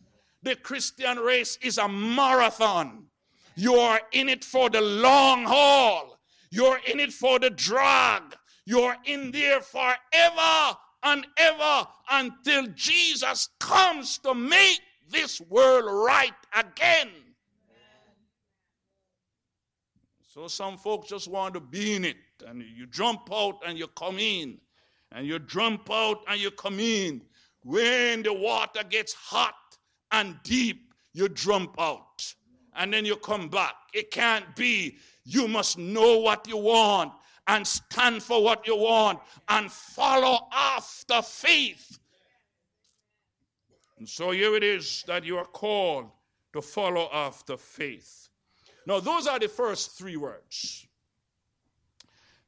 The 0.42 0.56
Christian 0.56 1.18
race 1.18 1.58
is 1.62 1.78
a 1.78 1.88
marathon. 1.88 3.04
You're 3.56 4.00
in 4.12 4.28
it 4.28 4.44
for 4.44 4.70
the 4.70 4.80
long 4.80 5.44
haul. 5.44 6.18
You're 6.50 6.80
in 6.86 7.00
it 7.00 7.12
for 7.12 7.38
the 7.38 7.50
drag. 7.50 8.22
You're 8.64 8.96
in 9.04 9.30
there 9.30 9.60
forever 9.60 10.76
and 11.02 11.26
ever 11.36 11.86
until 12.10 12.66
Jesus 12.74 13.48
comes 13.58 14.18
to 14.18 14.34
make 14.34 14.80
this 15.10 15.40
world 15.40 15.84
right 15.86 16.34
again. 16.54 17.10
So 20.26 20.46
some 20.48 20.76
folks 20.76 21.08
just 21.08 21.28
want 21.28 21.54
to 21.54 21.60
be 21.60 21.94
in 21.94 22.04
it, 22.04 22.16
and 22.46 22.62
you 22.62 22.86
jump 22.86 23.28
out 23.32 23.60
and 23.66 23.78
you 23.78 23.88
come 23.88 24.18
in, 24.18 24.58
and 25.12 25.26
you 25.26 25.38
jump 25.38 25.90
out 25.90 26.22
and 26.28 26.40
you 26.40 26.50
come 26.50 26.78
in. 26.78 27.22
When 27.64 28.22
the 28.22 28.32
water 28.32 28.82
gets 28.88 29.12
hot 29.14 29.54
and 30.12 30.36
deep, 30.44 30.94
you 31.12 31.28
jump 31.28 31.74
out 31.80 32.34
and 32.76 32.92
then 32.92 33.04
you 33.04 33.16
come 33.16 33.48
back. 33.48 33.74
It 33.92 34.10
can't 34.10 34.54
be. 34.54 34.96
You 35.24 35.48
must 35.48 35.76
know 35.76 36.18
what 36.18 36.46
you 36.46 36.56
want 36.56 37.12
and 37.48 37.66
stand 37.66 38.22
for 38.22 38.42
what 38.42 38.66
you 38.66 38.76
want 38.76 39.18
and 39.48 39.72
follow 39.72 40.46
after 40.52 41.22
faith. 41.22 41.98
And 43.98 44.08
so 44.08 44.30
here 44.30 44.54
it 44.54 44.62
is 44.62 45.02
that 45.08 45.24
you 45.24 45.38
are 45.38 45.44
called 45.44 46.10
to 46.52 46.62
follow 46.62 47.08
after 47.12 47.56
faith. 47.56 48.28
Now, 48.86 49.00
those 49.00 49.26
are 49.26 49.38
the 49.38 49.48
first 49.48 49.98
three 49.98 50.16
words. 50.16 50.86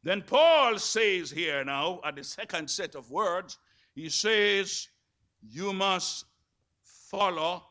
Then 0.03 0.23
Paul 0.23 0.79
says 0.79 1.31
here 1.31 1.65
now, 1.65 2.01
at 2.05 2.17
the 2.17 2.25
second 2.25 2.71
set 2.71 2.95
of 2.95 3.11
words, 3.11 3.59
he 3.95 4.09
says, 4.09 4.89
You 5.43 5.73
must 5.73 6.25
follow 6.83 7.63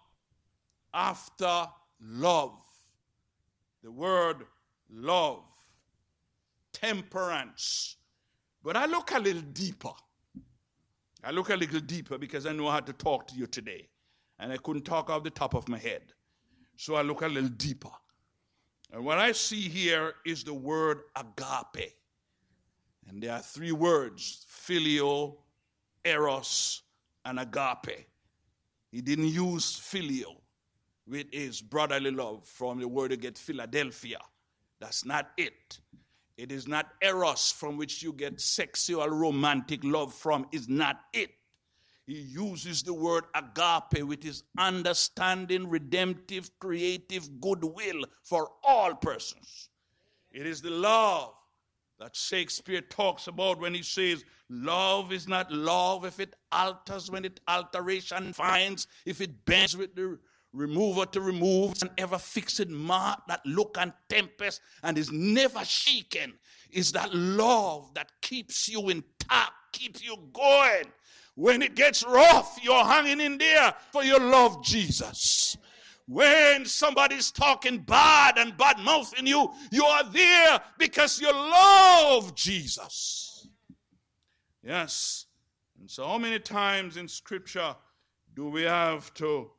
after 0.93 1.67
love. 2.01 2.59
The 3.83 3.91
word 3.91 4.45
love, 4.91 5.43
temperance. 6.81 7.95
But 8.63 8.75
I 8.77 8.85
look 8.85 9.11
a 9.11 9.19
little 9.19 9.41
deeper. 9.41 9.91
I 11.23 11.31
look 11.31 11.49
a 11.49 11.55
little 11.55 11.79
deeper 11.79 12.17
because 12.17 12.45
I 12.45 12.53
know 12.53 12.69
how 12.69 12.79
to 12.79 12.93
talk 12.93 13.27
to 13.27 13.35
you 13.35 13.47
today. 13.47 13.87
and 14.39 14.53
I 14.53 14.57
couldn't 14.57 14.83
talk 14.83 15.09
off 15.09 15.23
the 15.23 15.29
top 15.29 15.53
of 15.53 15.67
my 15.67 15.77
head. 15.77 16.01
So 16.77 16.95
I 16.95 17.01
look 17.01 17.21
a 17.21 17.27
little 17.27 17.49
deeper. 17.49 17.89
And 18.91 19.03
what 19.03 19.19
I 19.19 19.33
see 19.33 19.67
here 19.67 20.15
is 20.25 20.43
the 20.43 20.53
word 20.53 21.01
agape. 21.15 21.93
And 23.07 23.21
there 23.21 23.33
are 23.33 23.41
three 23.41 23.71
words 23.71 24.45
phileo, 24.49 25.35
eros, 26.05 26.83
and 27.25 27.39
agape. 27.39 28.07
He 28.91 29.01
didn't 29.01 29.27
use 29.27 29.79
phileo 29.79 30.37
with 31.05 31.27
his 31.31 31.61
brotherly 31.61 32.11
love 32.11 32.45
from 32.45 32.79
the 32.79 32.87
word 32.87 33.11
you 33.11 33.17
get 33.17 33.37
Philadelphia. 33.37 34.19
That's 34.79 35.05
not 35.05 35.31
it. 35.37 35.79
It 36.39 36.53
is 36.53 36.69
not 36.69 36.93
eros 37.01 37.51
from 37.51 37.75
which 37.75 38.01
you 38.01 38.13
get 38.13 38.39
sexual 38.39 39.09
romantic 39.09 39.83
love 39.83 40.13
from, 40.13 40.47
is 40.53 40.69
not 40.69 41.01
it. 41.11 41.31
He 42.05 42.13
uses 42.13 42.81
the 42.81 42.93
word 42.93 43.25
agape, 43.35 44.05
which 44.07 44.23
is 44.23 44.43
understanding, 44.57 45.67
redemptive, 45.67 46.49
creative 46.59 47.41
goodwill 47.41 48.05
for 48.23 48.51
all 48.63 48.95
persons. 48.95 49.67
It 50.31 50.47
is 50.47 50.61
the 50.61 50.69
love 50.69 51.33
that 51.99 52.15
Shakespeare 52.15 52.81
talks 52.81 53.27
about 53.27 53.59
when 53.59 53.73
he 53.73 53.83
says, 53.83 54.23
Love 54.49 55.11
is 55.11 55.27
not 55.27 55.51
love 55.51 56.05
if 56.05 56.21
it 56.21 56.35
alters 56.53 57.11
when 57.11 57.25
it 57.25 57.41
alteration 57.49 58.31
finds, 58.31 58.87
if 59.05 59.19
it 59.19 59.43
bends 59.43 59.75
with 59.75 59.93
the 59.93 60.17
remover 60.53 61.05
to 61.05 61.21
remove, 61.21 61.81
an 61.81 61.89
ever 61.97 62.17
fixed 62.17 62.67
mark 62.67 63.19
that 63.27 63.45
look 63.45 63.77
and 63.79 63.93
tempest 64.07 64.61
and 64.83 64.97
is 64.97 65.11
never 65.11 65.63
shaken. 65.63 66.33
Is 66.71 66.91
that 66.93 67.13
love 67.13 67.93
that 67.95 68.11
keeps 68.21 68.69
you 68.69 68.89
intact, 68.89 69.51
keeps 69.71 70.03
you 70.03 70.17
going. 70.33 70.91
When 71.35 71.61
it 71.61 71.75
gets 71.75 72.05
rough, 72.05 72.59
you're 72.61 72.83
hanging 72.83 73.21
in 73.21 73.37
there 73.37 73.73
for 73.91 74.03
your 74.03 74.19
love 74.19 74.63
Jesus. 74.63 75.57
When 76.07 76.65
somebody's 76.65 77.31
talking 77.31 77.79
bad 77.79 78.37
and 78.37 78.57
bad 78.57 78.79
mouthing 78.79 79.27
you, 79.27 79.51
you 79.71 79.85
are 79.85 80.03
there 80.11 80.59
because 80.77 81.21
you 81.21 81.31
love 81.31 82.33
Jesus. 82.35 83.47
Yes. 84.63 85.27
And 85.79 85.89
so, 85.89 86.07
how 86.07 86.17
many 86.17 86.39
times 86.39 86.97
in 86.97 87.07
Scripture 87.07 87.75
do 88.35 88.49
we 88.49 88.63
have 88.63 89.13
to? 89.15 89.51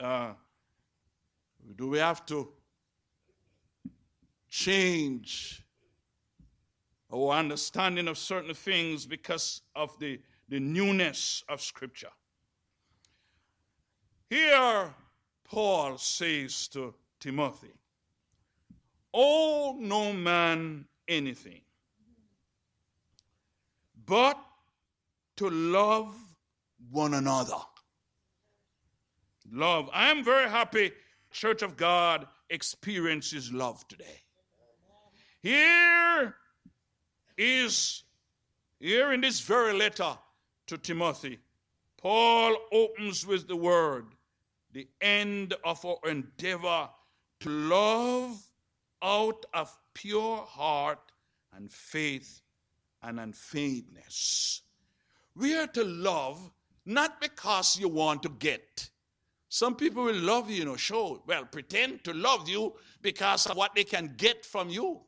Uh, 0.00 0.32
do 1.76 1.88
we 1.88 1.98
have 1.98 2.26
to 2.26 2.48
change 4.48 5.62
our 7.12 7.30
understanding 7.30 8.08
of 8.08 8.18
certain 8.18 8.54
things 8.54 9.06
because 9.06 9.62
of 9.74 9.98
the, 9.98 10.20
the 10.48 10.60
newness 10.60 11.42
of 11.48 11.60
Scripture? 11.60 12.10
Here, 14.30 14.92
Paul 15.44 15.98
says 15.98 16.68
to 16.68 16.94
Timothy, 17.20 17.72
Owe 19.12 19.76
no 19.78 20.12
man 20.12 20.86
anything, 21.06 21.60
but 24.06 24.36
to 25.36 25.50
love 25.50 26.14
one 26.90 27.14
another. 27.14 27.60
Love. 29.50 29.88
I 29.92 30.10
am 30.10 30.24
very 30.24 30.48
happy 30.48 30.92
Church 31.30 31.62
of 31.62 31.76
God 31.76 32.26
experiences 32.50 33.52
love 33.52 33.86
today. 33.88 34.22
Here 35.42 36.34
is, 37.36 38.04
here 38.78 39.12
in 39.12 39.20
this 39.20 39.40
very 39.40 39.74
letter 39.74 40.16
to 40.68 40.78
Timothy, 40.78 41.38
Paul 41.96 42.56
opens 42.72 43.26
with 43.26 43.48
the 43.48 43.56
word 43.56 44.06
the 44.72 44.88
end 45.00 45.54
of 45.64 45.84
our 45.84 45.98
endeavor 46.06 46.88
to 47.40 47.48
love 47.48 48.40
out 49.02 49.44
of 49.52 49.76
pure 49.92 50.38
heart 50.38 51.12
and 51.54 51.70
faith 51.70 52.40
and 53.02 53.18
unfeignedness. 53.18 54.60
We 55.36 55.56
are 55.56 55.66
to 55.68 55.84
love 55.84 56.50
not 56.86 57.20
because 57.20 57.78
you 57.78 57.88
want 57.88 58.22
to 58.22 58.28
get. 58.28 58.90
Some 59.54 59.76
people 59.76 60.02
will 60.02 60.16
love 60.16 60.50
you, 60.50 60.56
you 60.56 60.64
know, 60.64 60.74
show, 60.74 61.22
well, 61.28 61.44
pretend 61.44 62.02
to 62.02 62.12
love 62.12 62.48
you 62.48 62.74
because 63.02 63.46
of 63.46 63.56
what 63.56 63.72
they 63.72 63.84
can 63.84 64.12
get 64.16 64.44
from 64.44 64.68
you. 64.68 65.02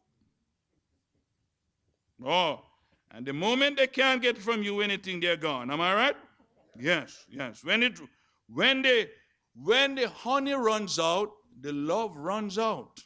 Oh, 2.25 2.63
and 3.11 3.27
the 3.27 3.33
moment 3.33 3.77
they 3.77 3.89
can't 3.89 4.23
get 4.23 4.39
from 4.39 4.63
you 4.63 4.83
anything, 4.83 5.19
they're 5.19 5.37
gone. 5.37 5.69
Am 5.73 5.81
I 5.81 5.93
right? 5.97 6.17
Yes, 6.79 7.27
yes. 7.29 7.65
When 7.65 7.83
it 7.83 7.99
when 8.49 8.83
they 8.83 9.09
when 9.61 9.97
the 9.97 10.09
honey 10.11 10.55
runs 10.55 11.01
out, 11.01 11.33
the 11.61 11.73
love 11.73 12.17
runs 12.17 12.57
out. 12.57 13.03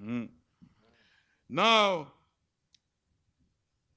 Mm. 0.00 0.28
Now, 1.48 2.12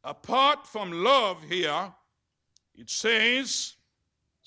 apart 0.04 0.66
from 0.66 1.04
love 1.04 1.44
here, 1.44 1.94
it 2.74 2.90
says, 2.90 3.76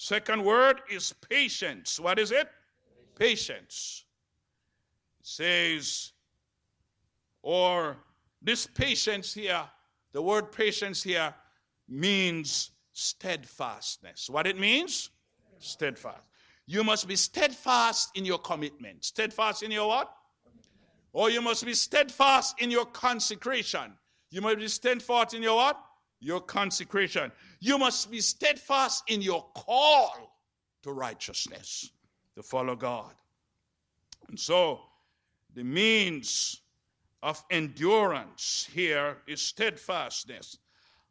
second 0.02 0.42
word 0.44 0.80
is 0.90 1.12
patience. 1.30 2.00
What 2.00 2.18
is 2.18 2.32
it? 2.32 2.48
Patience. 3.14 4.04
It 5.20 5.26
says, 5.26 6.12
or 7.40 7.96
this 8.42 8.66
patience 8.66 9.32
here, 9.32 9.62
the 10.12 10.20
word 10.20 10.50
patience 10.50 11.04
here 11.04 11.32
means 11.88 12.72
steadfastness. 12.92 14.28
What 14.28 14.48
it 14.48 14.58
means? 14.58 15.10
steadfast. 15.60 16.26
You 16.66 16.82
must 16.82 17.06
be 17.06 17.14
steadfast 17.14 18.10
in 18.16 18.24
your 18.24 18.38
commitment. 18.38 19.04
Steadfast 19.04 19.62
in 19.62 19.70
your 19.70 19.86
what? 19.86 20.12
Or 21.12 21.30
you 21.30 21.40
must 21.40 21.64
be 21.64 21.74
steadfast 21.74 22.60
in 22.60 22.72
your 22.72 22.86
consecration. 22.86 23.92
You 24.32 24.40
must 24.40 24.58
be 24.58 24.66
steadfast 24.66 25.34
in 25.34 25.44
your 25.44 25.54
what? 25.54 25.80
Your 26.22 26.40
consecration. 26.40 27.32
You 27.58 27.78
must 27.78 28.10
be 28.10 28.20
steadfast 28.20 29.02
in 29.08 29.20
your 29.20 29.44
call 29.56 30.38
to 30.84 30.92
righteousness, 30.92 31.90
to 32.36 32.42
follow 32.42 32.76
God. 32.76 33.12
And 34.28 34.38
so, 34.38 34.80
the 35.54 35.64
means 35.64 36.62
of 37.22 37.42
endurance 37.50 38.68
here 38.72 39.18
is 39.26 39.42
steadfastness, 39.42 40.58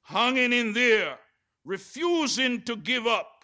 hanging 0.02 0.54
in 0.54 0.72
there, 0.72 1.18
refusing 1.66 2.62
to 2.64 2.78
give 2.78 3.06
up, 3.06 3.44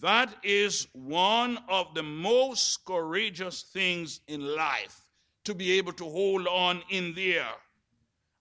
that 0.00 0.34
is 0.42 0.86
one 0.92 1.58
of 1.68 1.94
the 1.94 2.02
most 2.02 2.84
courageous 2.84 3.62
things 3.62 4.20
in 4.28 4.54
life 4.54 5.00
to 5.44 5.54
be 5.54 5.72
able 5.72 5.92
to 5.94 6.04
hold 6.04 6.46
on 6.46 6.82
in 6.90 7.14
there. 7.14 7.54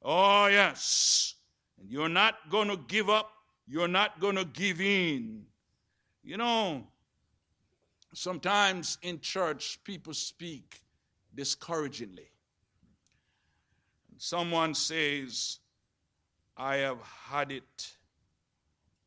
Oh, 0.02 0.47
yes. 0.47 1.36
You're 1.88 2.10
not 2.10 2.50
going 2.50 2.69
to 2.69 2.78
give 2.78 3.10
up, 3.10 3.30
you're 3.67 3.88
not 3.88 4.19
going 4.19 4.36
to 4.36 4.46
give 4.46 4.80
in. 4.80 5.46
You 6.24 6.38
know, 6.38 6.88
sometimes 8.13 8.98
in 9.02 9.19
church, 9.19 9.80
people 9.84 10.13
speak 10.13 10.82
discouragingly. 11.36 12.30
Someone 14.17 14.74
says, 14.74 15.60
I 16.56 16.78
have 16.78 17.02
had 17.02 17.52
it, 17.52 17.98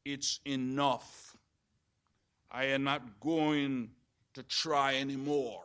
it's 0.05 0.41
enough. 0.45 1.37
I 2.51 2.67
am 2.67 2.85
not 2.85 3.21
going 3.21 3.91
to 4.35 4.43
try 4.43 4.97
anymore. 4.97 5.63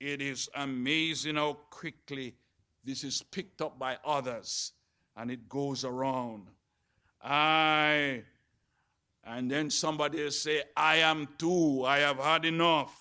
It 0.00 0.22
is 0.22 0.48
amazing 0.54 1.36
how 1.36 1.54
quickly 1.70 2.34
this 2.84 3.04
is 3.04 3.22
picked 3.30 3.60
up 3.60 3.78
by 3.78 3.98
others 4.04 4.72
and 5.16 5.30
it 5.30 5.48
goes 5.48 5.84
around. 5.84 6.48
I, 7.22 8.22
and 9.24 9.50
then 9.50 9.70
somebody 9.70 10.22
will 10.22 10.30
say, 10.30 10.62
I 10.76 10.96
am 10.96 11.28
too, 11.38 11.84
I 11.86 11.98
have 11.98 12.18
had 12.18 12.44
enough. 12.44 12.94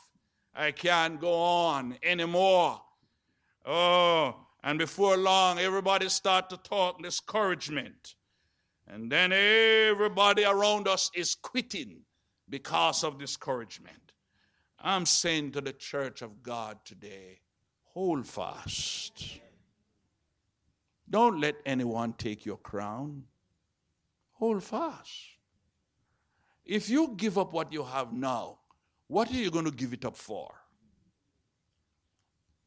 I 0.55 0.71
can't 0.71 1.19
go 1.19 1.33
on 1.33 1.97
anymore. 2.01 2.81
Oh, 3.65 4.35
and 4.63 4.79
before 4.79 5.17
long, 5.17 5.59
everybody 5.59 6.09
start 6.09 6.49
to 6.49 6.57
talk 6.57 7.03
discouragement. 7.03 8.15
And 8.87 9.11
then 9.11 9.33
everybody 9.33 10.45
around 10.45 10.87
us 10.87 11.11
is 11.13 11.35
quitting 11.35 12.01
because 12.49 13.03
of 13.03 13.19
discouragement. 13.19 14.13
I'm 14.79 15.05
saying 15.05 15.51
to 15.51 15.61
the 15.61 15.73
church 15.73 16.21
of 16.21 16.43
God 16.43 16.77
today 16.85 17.39
hold 17.83 18.27
fast. 18.27 19.39
Don't 21.09 21.39
let 21.39 21.55
anyone 21.65 22.13
take 22.13 22.45
your 22.45 22.57
crown. 22.57 23.23
Hold 24.33 24.63
fast. 24.63 25.11
If 26.65 26.89
you 26.89 27.13
give 27.15 27.37
up 27.37 27.53
what 27.53 27.71
you 27.71 27.83
have 27.83 28.11
now, 28.11 28.59
what 29.07 29.29
are 29.29 29.35
you 29.35 29.51
going 29.51 29.65
to 29.65 29.71
give 29.71 29.93
it 29.93 30.03
up 30.03 30.17
for? 30.17 30.51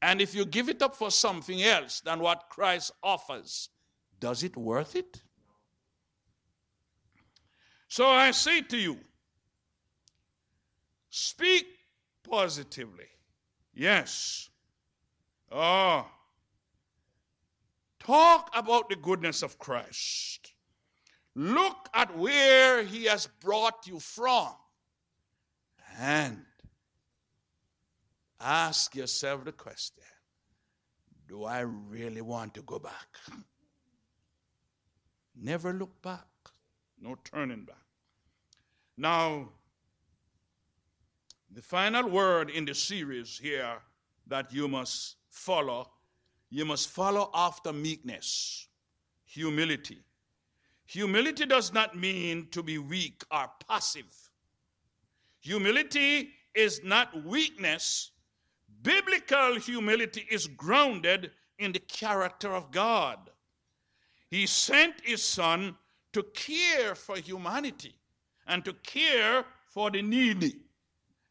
And 0.00 0.20
if 0.20 0.34
you 0.34 0.44
give 0.44 0.68
it 0.68 0.80
up 0.80 0.94
for 0.94 1.10
something 1.10 1.62
else 1.62 2.00
than 2.00 2.20
what 2.20 2.48
Christ 2.48 2.92
offers, 3.02 3.68
does 4.20 4.44
it 4.44 4.56
worth 4.56 4.94
it? 4.94 5.20
So 7.88 8.06
I 8.06 8.30
say 8.30 8.62
to 8.62 8.76
you, 8.76 8.98
Speak 11.10 11.66
positively. 12.22 13.08
Yes. 13.74 14.50
Oh. 15.50 16.06
Talk 18.08 18.50
about 18.54 18.88
the 18.88 18.96
goodness 18.96 19.42
of 19.42 19.58
Christ. 19.58 20.54
Look 21.34 21.90
at 21.92 22.16
where 22.16 22.82
he 22.82 23.04
has 23.04 23.26
brought 23.26 23.86
you 23.86 24.00
from. 24.00 24.48
And 25.98 26.46
ask 28.40 28.94
yourself 28.94 29.44
the 29.44 29.52
question 29.52 30.04
Do 31.28 31.44
I 31.44 31.60
really 31.60 32.22
want 32.22 32.54
to 32.54 32.62
go 32.62 32.78
back? 32.78 33.18
Never 35.36 35.74
look 35.74 36.00
back. 36.00 36.24
No 36.98 37.14
turning 37.24 37.66
back. 37.66 37.76
Now, 38.96 39.50
the 41.50 41.60
final 41.60 42.08
word 42.08 42.48
in 42.48 42.64
the 42.64 42.74
series 42.74 43.38
here 43.38 43.82
that 44.26 44.50
you 44.50 44.66
must 44.66 45.16
follow, 45.28 45.90
you 46.50 46.64
must 46.64 46.88
follow 46.88 47.30
after 47.34 47.72
meekness, 47.72 48.68
humility. 49.24 49.98
Humility 50.86 51.44
does 51.44 51.72
not 51.72 51.96
mean 51.98 52.48
to 52.50 52.62
be 52.62 52.78
weak 52.78 53.22
or 53.30 53.50
passive. 53.68 54.30
Humility 55.40 56.30
is 56.54 56.80
not 56.82 57.24
weakness. 57.24 58.10
Biblical 58.82 59.56
humility 59.56 60.26
is 60.30 60.46
grounded 60.46 61.30
in 61.58 61.72
the 61.72 61.78
character 61.80 62.54
of 62.54 62.70
God. 62.70 63.18
He 64.30 64.46
sent 64.46 64.94
his 65.02 65.22
son 65.22 65.76
to 66.12 66.22
care 66.34 66.94
for 66.94 67.16
humanity 67.18 67.94
and 68.46 68.64
to 68.64 68.72
care 68.72 69.44
for 69.66 69.90
the 69.90 70.02
needy. 70.02 70.56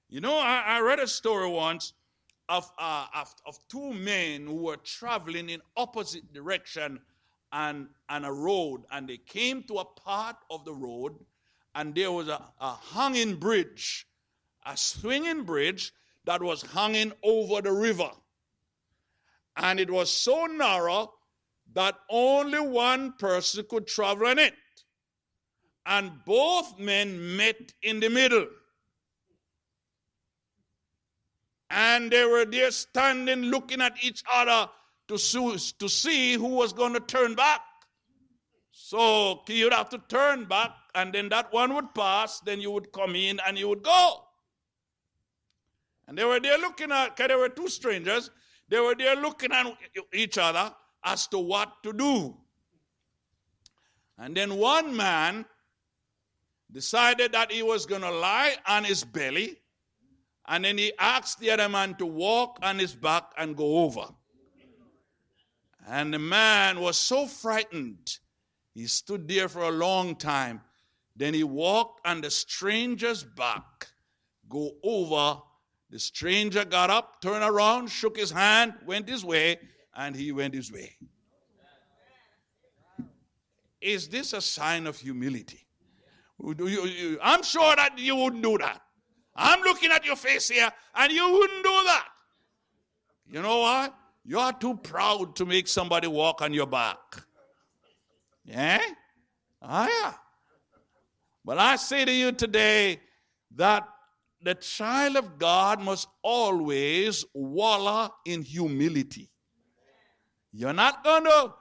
You 0.09 0.21
know, 0.21 0.37
I, 0.37 0.63
I 0.65 0.79
read 0.81 0.99
a 0.99 1.07
story 1.07 1.49
once 1.49 1.93
of, 2.49 2.71
uh, 2.77 3.07
of, 3.15 3.33
of 3.45 3.59
two 3.67 3.93
men 3.93 4.45
who 4.47 4.63
were 4.63 4.77
traveling 4.77 5.49
in 5.49 5.61
opposite 5.75 6.33
direction 6.33 6.99
on, 7.51 7.89
on 8.09 8.25
a 8.25 8.31
road, 8.31 8.83
and 8.91 9.07
they 9.07 9.17
came 9.17 9.63
to 9.63 9.75
a 9.75 9.85
part 9.85 10.35
of 10.49 10.65
the 10.65 10.73
road, 10.73 11.13
and 11.75 11.93
there 11.95 12.11
was 12.11 12.27
a, 12.27 12.41
a 12.59 12.75
hanging 12.93 13.35
bridge, 13.35 14.07
a 14.65 14.75
swinging 14.75 15.43
bridge 15.43 15.93
that 16.25 16.41
was 16.41 16.61
hanging 16.61 17.13
over 17.23 17.61
the 17.61 17.71
river. 17.71 18.09
And 19.55 19.79
it 19.79 19.89
was 19.89 20.11
so 20.11 20.45
narrow 20.45 21.13
that 21.73 21.95
only 22.09 22.59
one 22.59 23.13
person 23.13 23.65
could 23.69 23.87
travel 23.87 24.27
on 24.27 24.39
it. 24.39 24.53
And 25.85 26.11
both 26.25 26.77
men 26.77 27.37
met 27.37 27.73
in 27.81 27.99
the 27.99 28.09
middle. 28.09 28.47
And 31.69 32.11
they 32.11 32.25
were 32.25 32.45
there 32.45 32.71
standing 32.71 33.43
looking 33.43 33.81
at 33.81 34.01
each 34.01 34.23
other 34.31 34.69
to 35.07 35.17
see, 35.17 35.57
to 35.79 35.89
see 35.89 36.33
who 36.33 36.47
was 36.47 36.73
going 36.73 36.93
to 36.93 36.99
turn 36.99 37.35
back. 37.35 37.61
So 38.71 39.41
you'd 39.47 39.73
have 39.73 39.89
to 39.89 40.01
turn 40.07 40.45
back, 40.45 40.71
and 40.95 41.11
then 41.11 41.29
that 41.29 41.51
one 41.51 41.73
would 41.73 41.93
pass, 41.93 42.39
then 42.39 42.61
you 42.61 42.71
would 42.71 42.91
come 42.93 43.15
in 43.15 43.39
and 43.45 43.57
you 43.57 43.67
would 43.67 43.83
go. 43.83 44.23
And 46.07 46.17
they 46.17 46.23
were 46.23 46.39
there 46.39 46.57
looking 46.57 46.91
at, 46.91 47.15
because 47.15 47.27
there 47.27 47.37
were 47.37 47.49
two 47.49 47.67
strangers, 47.67 48.29
they 48.69 48.79
were 48.79 48.95
there 48.95 49.15
looking 49.15 49.51
at 49.51 49.67
each 50.13 50.37
other 50.37 50.73
as 51.03 51.27
to 51.27 51.39
what 51.39 51.83
to 51.83 51.91
do. 51.91 52.37
And 54.17 54.35
then 54.35 54.55
one 54.55 54.95
man 54.95 55.45
decided 56.71 57.33
that 57.33 57.51
he 57.51 57.61
was 57.61 57.85
going 57.85 58.01
to 58.01 58.11
lie 58.11 58.55
on 58.65 58.83
his 58.83 59.03
belly 59.03 59.57
and 60.47 60.63
then 60.63 60.77
he 60.77 60.93
asked 60.97 61.39
the 61.39 61.51
other 61.51 61.67
man 61.67 61.95
to 61.95 62.05
walk 62.05 62.59
on 62.61 62.79
his 62.79 62.95
back 62.95 63.31
and 63.37 63.55
go 63.55 63.79
over. 63.79 64.07
And 65.87 66.13
the 66.13 66.19
man 66.19 66.79
was 66.79 66.97
so 66.97 67.27
frightened. 67.27 68.17
He 68.73 68.87
stood 68.87 69.27
there 69.27 69.49
for 69.49 69.61
a 69.61 69.71
long 69.71 70.15
time. 70.15 70.61
Then 71.15 71.33
he 71.33 71.43
walked 71.43 72.05
on 72.05 72.21
the 72.21 72.29
stranger's 72.29 73.23
back, 73.23 73.87
go 74.47 74.71
over. 74.83 75.41
The 75.89 75.99
stranger 75.99 76.65
got 76.65 76.89
up, 76.89 77.21
turned 77.21 77.43
around, 77.43 77.87
shook 77.87 78.17
his 78.17 78.29
hand, 78.31 78.73
went 78.85 79.07
his 79.07 79.23
way, 79.23 79.57
and 79.95 80.15
he 80.15 80.31
went 80.31 80.53
his 80.53 80.71
way. 80.71 80.95
Is 83.79 84.09
this 84.09 84.33
a 84.33 84.41
sign 84.41 84.85
of 84.85 84.99
humility? 84.99 85.65
I'm 87.23 87.43
sure 87.43 87.75
that 87.75 87.97
you 87.97 88.15
wouldn't 88.15 88.43
do 88.43 88.57
that. 88.57 88.81
I'm 89.37 89.61
looking 89.61 89.91
at 89.91 90.03
your 90.05 90.15
face 90.15 90.49
here, 90.49 90.69
and 90.95 91.11
you 91.11 91.31
wouldn't 91.31 91.63
do 91.63 91.69
that. 91.69 92.07
You 93.29 93.41
know 93.41 93.59
what? 93.59 93.93
You 94.25 94.39
are 94.39 94.53
too 94.53 94.75
proud 94.75 95.35
to 95.35 95.45
make 95.45 95.67
somebody 95.67 96.07
walk 96.07 96.41
on 96.41 96.53
your 96.53 96.65
back. 96.65 96.97
Yeah? 98.45 98.81
Ah, 99.61 99.87
yeah. 99.87 100.13
But 101.45 101.59
I 101.59 101.75
say 101.75 102.03
to 102.03 102.11
you 102.11 102.31
today 102.31 102.99
that 103.55 103.87
the 104.41 104.55
child 104.55 105.17
of 105.17 105.37
God 105.37 105.81
must 105.81 106.07
always 106.21 107.23
wallow 107.33 108.09
in 108.25 108.41
humility. 108.41 109.29
You're 110.51 110.73
not 110.73 111.03
going 111.03 111.25
to 111.25 111.53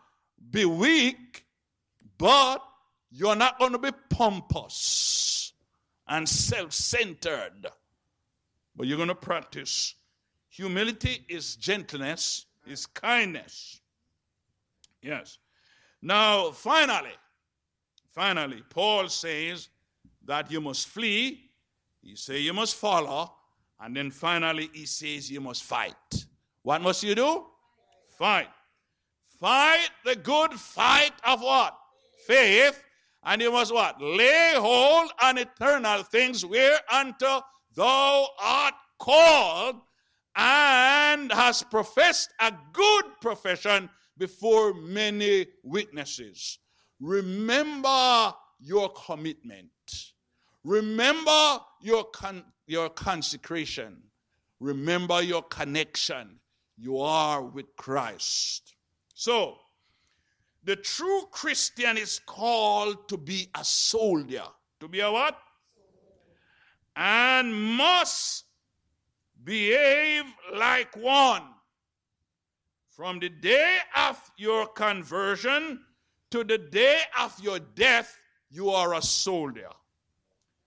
be 0.50 0.64
weak, 0.64 1.44
but 2.18 2.62
you're 3.10 3.36
not 3.36 3.58
going 3.58 3.72
to 3.72 3.78
be 3.78 3.90
pompous 4.10 5.25
and 6.08 6.28
self 6.28 6.72
centered. 6.72 7.66
But 8.74 8.86
you're 8.86 8.96
going 8.96 9.08
to 9.08 9.14
practice. 9.14 9.94
Humility 10.50 11.24
is 11.28 11.56
gentleness, 11.56 12.46
is 12.66 12.86
kindness. 12.86 13.80
Yes. 15.02 15.38
Now, 16.02 16.50
finally, 16.50 17.14
finally, 18.12 18.62
Paul 18.70 19.08
says 19.08 19.68
that 20.24 20.50
you 20.50 20.60
must 20.60 20.88
flee. 20.88 21.50
He 22.02 22.16
says 22.16 22.42
you 22.42 22.52
must 22.52 22.76
follow. 22.76 23.32
And 23.80 23.94
then 23.96 24.10
finally, 24.10 24.70
he 24.72 24.86
says 24.86 25.30
you 25.30 25.40
must 25.40 25.62
fight. 25.62 26.26
What 26.62 26.80
must 26.80 27.02
you 27.02 27.14
do? 27.14 27.44
Fight. 28.18 28.48
Fight 29.38 29.90
the 30.04 30.16
good 30.16 30.52
fight 30.54 31.12
of 31.24 31.42
what? 31.42 31.76
Faith 32.26 32.82
and 33.26 33.42
you 33.42 33.50
must 33.50 33.74
what? 33.74 34.00
Lay 34.00 34.52
hold 34.54 35.10
on 35.20 35.36
eternal 35.36 36.04
things 36.04 36.46
whereunto 36.46 37.42
thou 37.74 38.28
art 38.40 38.74
called 38.98 39.76
and 40.36 41.32
has 41.32 41.62
professed 41.64 42.30
a 42.40 42.52
good 42.72 43.04
profession 43.20 43.90
before 44.16 44.72
many 44.74 45.46
witnesses. 45.64 46.58
Remember 47.00 48.32
your 48.60 48.90
commitment. 48.90 49.70
Remember 50.64 51.58
your, 51.80 52.04
con- 52.04 52.44
your 52.66 52.88
consecration. 52.90 53.98
Remember 54.60 55.20
your 55.20 55.42
connection. 55.42 56.38
You 56.78 56.98
are 57.00 57.42
with 57.42 57.66
Christ. 57.76 58.74
So, 59.14 59.56
the 60.66 60.74
true 60.74 61.22
Christian 61.30 61.96
is 61.96 62.20
called 62.26 63.08
to 63.08 63.16
be 63.16 63.48
a 63.54 63.64
soldier. 63.64 64.42
To 64.80 64.88
be 64.88 64.98
a 64.98 65.10
what? 65.10 65.38
And 66.96 67.54
must 67.54 68.44
behave 69.44 70.24
like 70.52 70.96
one. 70.96 71.44
From 72.88 73.20
the 73.20 73.28
day 73.28 73.76
of 73.96 74.20
your 74.36 74.66
conversion 74.66 75.84
to 76.32 76.42
the 76.42 76.58
day 76.58 77.00
of 77.20 77.38
your 77.40 77.60
death, 77.60 78.18
you 78.50 78.70
are 78.70 78.94
a 78.94 79.02
soldier. 79.02 79.70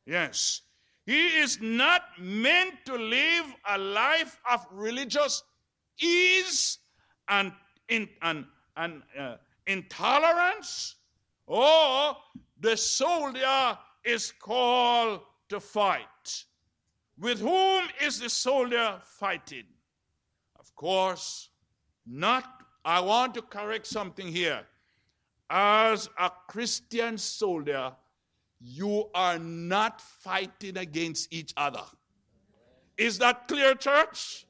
Yes. 0.05 0.61
He 1.05 1.27
is 1.39 1.59
not 1.59 2.03
meant 2.17 2.75
to 2.85 2.95
live 2.95 3.45
a 3.67 3.77
life 3.77 4.39
of 4.49 4.65
religious 4.71 5.43
ease 5.99 6.77
and, 7.27 7.51
in, 7.89 8.07
and, 8.21 8.45
and 8.77 9.01
uh, 9.19 9.35
intolerance, 9.69 10.95
or 11.45 12.17
the 12.59 12.75
soldier 12.75 13.77
is 14.03 14.33
called 14.39 15.21
to 15.47 15.59
fight. 15.59 16.45
With 17.17 17.39
whom 17.39 17.83
is 18.01 18.19
the 18.19 18.29
soldier 18.29 18.99
fighting? 19.03 19.65
Of 20.59 20.75
course, 20.75 21.49
not. 22.05 22.45
I 22.83 22.99
want 22.99 23.33
to 23.35 23.41
correct 23.41 23.85
something 23.85 24.27
here. 24.27 24.61
As 25.49 26.09
a 26.17 26.31
Christian 26.47 27.17
soldier, 27.17 27.91
you 28.59 29.09
are 29.13 29.37
not 29.37 30.01
fighting 30.01 30.77
against 30.77 31.31
each 31.33 31.53
other. 31.57 31.83
Is 32.97 33.17
that 33.19 33.47
clear, 33.47 33.75
church? 33.75 34.45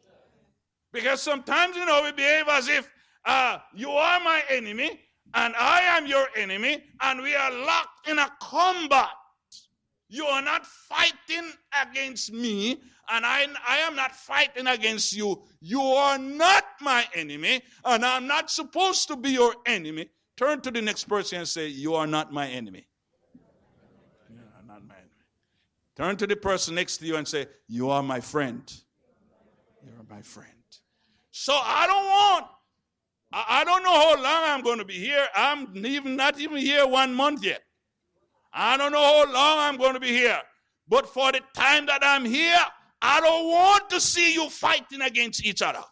Because 0.92 1.22
sometimes, 1.22 1.76
you 1.76 1.86
know, 1.86 2.02
we 2.04 2.12
behave 2.12 2.48
as 2.48 2.68
if 2.68 2.90
uh, 3.26 3.60
you 3.76 3.90
are 3.92 4.20
my 4.24 4.44
enemy 4.50 5.00
and 5.34 5.56
I 5.56 5.82
am 5.98 6.08
your 6.08 6.28
enemy, 6.36 6.84
and 7.02 7.22
we 7.22 7.36
are 7.36 7.52
locked 7.52 8.10
in 8.10 8.20
a 8.20 8.30
combat. 8.42 9.10
You 10.10 10.26
are 10.26 10.42
not 10.42 10.66
fighting 10.66 11.52
against 11.82 12.34
me, 12.34 12.82
and 13.12 13.26
I, 13.26 13.46
I 13.68 13.78
am 13.78 13.96
not 13.96 14.16
fighting 14.16 14.68
against 14.68 15.16
you. 15.16 15.42
You 15.62 15.82
are 15.82 16.18
not 16.18 16.64
my 16.82 17.06
enemy, 17.14 17.62
and 17.86 18.04
I'm 18.04 18.26
not 18.26 18.50
supposed 18.50 19.08
to 19.10 19.16
be 19.16 19.32
your 19.32 19.54
enemy. 19.66 20.10
Turn 20.36 20.62
to 20.62 20.72
the 20.72 20.82
next 20.82 21.04
person 21.04 21.40
and 21.40 21.48
say, 21.48 21.68
You 21.68 21.96
are 21.96 22.08
not 22.08 22.32
my 22.32 22.48
enemy. 22.48 22.88
You 24.30 24.40
are 24.58 24.64
not 24.66 24.88
my 24.88 24.96
enemy. 24.96 25.10
Turn 25.96 26.18
to 26.18 26.26
the 26.26 26.36
person 26.36 26.76
next 26.76 26.98
to 26.98 27.06
you 27.06 27.18
and 27.18 27.28
say, 27.28 27.46
You 27.68 27.90
are 27.90 28.02
my 28.02 28.20
friend. 28.20 28.64
You 29.86 29.92
are 30.00 30.16
my 30.16 30.22
friend. 30.22 30.50
So 31.32 31.54
I 31.54 31.86
don't 31.88 32.06
want, 32.06 32.46
I, 33.32 33.64
don't 33.64 33.84
know 33.84 33.94
how 33.94 34.16
long 34.16 34.44
I'm 34.46 34.62
going 34.62 34.80
to 34.80 34.86
be 34.86 34.96
here. 34.96 35.28
I'm 35.36 35.86
even 35.86 36.16
not 36.16 36.40
even 36.40 36.58
here 36.58 36.88
one 36.88 37.14
month 37.14 37.44
yet. 37.44 37.62
I 38.52 38.76
don't 38.78 38.92
know 38.92 38.98
how 38.98 39.32
long 39.32 39.60
I'm 39.60 39.78
going 39.78 39.94
to 39.94 40.00
be 40.00 40.08
here. 40.08 40.40
But 40.88 41.08
for 41.08 41.32
the 41.32 41.42
time 41.54 41.86
that 41.86 42.02
I'm 42.04 42.26
here, 42.26 42.58
I 43.02 43.22
don't 43.22 43.48
want 43.48 43.90
to 43.92 44.02
see 44.02 44.34
you 44.34 44.50
fighting 44.50 45.02
against 45.02 45.46
each 45.46 45.62
other. 45.62 45.84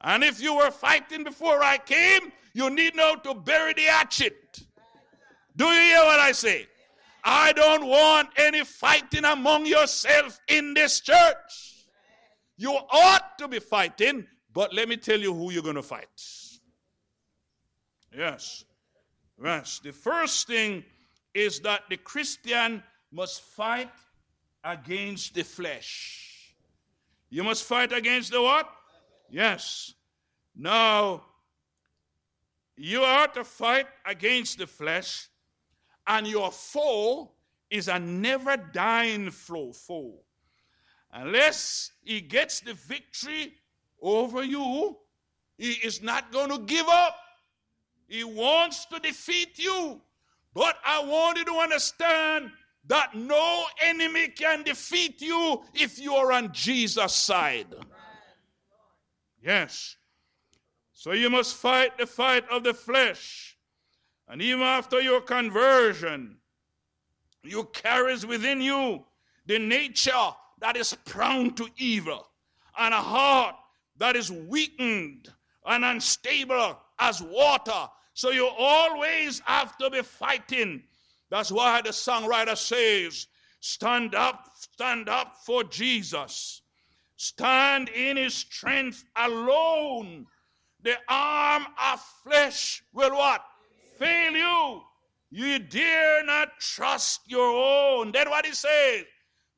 And 0.00 0.22
if 0.24 0.40
you 0.40 0.54
were 0.54 0.70
fighting 0.70 1.24
before 1.24 1.62
I 1.62 1.78
came, 1.78 2.32
you 2.54 2.70
need 2.70 2.94
now 2.94 3.14
to 3.14 3.34
bury 3.34 3.72
the 3.74 3.82
hatchet. 3.82 4.60
Do 5.56 5.64
you 5.64 5.80
hear 5.80 5.98
what 5.98 6.20
I 6.20 6.32
say? 6.32 6.66
I 7.24 7.52
don't 7.52 7.86
want 7.86 8.30
any 8.36 8.64
fighting 8.64 9.24
among 9.24 9.66
yourself 9.66 10.40
in 10.48 10.74
this 10.74 11.00
church. 11.00 11.71
You 12.62 12.78
ought 12.92 13.38
to 13.38 13.48
be 13.48 13.58
fighting, 13.58 14.24
but 14.52 14.72
let 14.72 14.88
me 14.88 14.96
tell 14.96 15.18
you 15.18 15.34
who 15.34 15.50
you're 15.50 15.64
going 15.64 15.74
to 15.74 15.82
fight. 15.82 16.06
Yes. 18.16 18.64
Yes. 19.42 19.80
The 19.82 19.90
first 19.90 20.46
thing 20.46 20.84
is 21.34 21.58
that 21.62 21.80
the 21.90 21.96
Christian 21.96 22.80
must 23.10 23.40
fight 23.40 23.90
against 24.62 25.34
the 25.34 25.42
flesh. 25.42 26.54
You 27.30 27.42
must 27.42 27.64
fight 27.64 27.92
against 27.92 28.30
the 28.30 28.40
what? 28.40 28.70
Yes. 29.28 29.94
Now, 30.54 31.24
you 32.76 33.02
are 33.02 33.26
to 33.26 33.42
fight 33.42 33.88
against 34.06 34.58
the 34.58 34.68
flesh, 34.68 35.26
and 36.06 36.28
your 36.28 36.52
foe 36.52 37.32
is 37.70 37.88
a 37.88 37.98
never 37.98 38.56
dying 38.56 39.32
foe. 39.32 39.72
Unless 41.12 41.92
he 42.02 42.20
gets 42.20 42.60
the 42.60 42.74
victory 42.74 43.54
over 44.00 44.42
you, 44.42 44.96
he 45.58 45.72
is 45.72 46.02
not 46.02 46.32
going 46.32 46.50
to 46.50 46.58
give 46.58 46.88
up. 46.88 47.16
He 48.08 48.24
wants 48.24 48.86
to 48.86 48.98
defeat 48.98 49.58
you. 49.58 50.00
But 50.54 50.76
I 50.84 51.04
want 51.04 51.38
you 51.38 51.44
to 51.46 51.54
understand 51.54 52.50
that 52.86 53.14
no 53.14 53.64
enemy 53.80 54.28
can 54.28 54.62
defeat 54.62 55.20
you 55.22 55.62
if 55.74 55.98
you 55.98 56.14
are 56.14 56.32
on 56.32 56.52
Jesus' 56.52 57.14
side. 57.14 57.74
Yes. 59.42 59.96
So 60.92 61.12
you 61.12 61.30
must 61.30 61.56
fight 61.56 61.96
the 61.98 62.06
fight 62.06 62.48
of 62.50 62.64
the 62.64 62.74
flesh. 62.74 63.56
And 64.28 64.40
even 64.40 64.62
after 64.62 65.00
your 65.00 65.20
conversion, 65.20 66.36
you 67.42 67.64
carries 67.72 68.24
within 68.24 68.60
you 68.60 69.04
the 69.46 69.58
nature 69.58 70.32
that 70.62 70.76
is 70.76 70.96
prone 71.04 71.52
to 71.54 71.68
evil 71.76 72.24
and 72.78 72.94
a 72.94 73.00
heart 73.00 73.56
that 73.98 74.14
is 74.14 74.30
weakened 74.30 75.28
and 75.66 75.84
unstable 75.84 76.78
as 77.00 77.20
water. 77.20 77.88
So 78.14 78.30
you 78.30 78.46
always 78.46 79.40
have 79.40 79.76
to 79.78 79.90
be 79.90 80.02
fighting. 80.02 80.84
That's 81.30 81.50
why 81.50 81.82
the 81.82 81.90
songwriter 81.90 82.56
says, 82.56 83.26
Stand 83.58 84.14
up, 84.14 84.50
stand 84.54 85.08
up 85.08 85.36
for 85.44 85.64
Jesus. 85.64 86.62
Stand 87.16 87.88
in 87.88 88.16
his 88.16 88.34
strength 88.34 89.04
alone. 89.16 90.26
The 90.82 90.94
arm 91.08 91.66
of 91.92 92.00
flesh 92.22 92.84
will 92.92 93.16
what? 93.16 93.44
Fail 93.98 94.32
you. 94.32 94.82
You 95.30 95.58
dare 95.58 96.24
not 96.24 96.60
trust 96.60 97.22
your 97.26 97.48
own. 97.48 98.12
Then 98.12 98.30
what 98.30 98.46
he 98.46 98.52
says, 98.52 99.04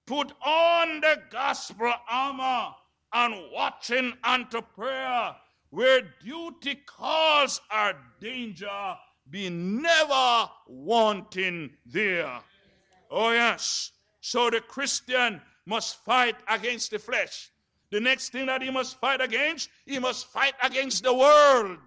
put 0.07 0.33
on 0.45 1.01
the 1.01 1.23
gospel 1.31 1.93
armor 2.09 2.75
and 3.13 3.35
watching 3.53 4.13
unto 4.23 4.61
prayer. 4.61 5.35
Where 5.71 6.03
duty 6.25 6.77
calls 6.87 7.61
our 7.71 7.95
danger, 8.21 8.97
be 9.31 9.51
never 9.51 10.49
wanting 10.69 11.71
there. 11.87 12.41
Oh, 13.11 13.33
yes. 13.33 13.93
So 14.21 14.51
the 14.51 14.61
Christian 14.61 15.41
must 15.67 16.05
fight 16.05 16.37
against 16.49 16.91
the 16.91 16.99
flesh. 16.99 17.51
The 17.91 18.01
next 18.01 18.31
thing 18.31 18.47
that 18.47 18.63
he 18.63 18.71
must 18.71 19.01
fight 19.01 19.21
against, 19.21 19.69
he 19.87 19.99
must 19.99 20.27
fight 20.27 20.55
against 20.63 21.05
the 21.05 21.15
world. 21.15 21.79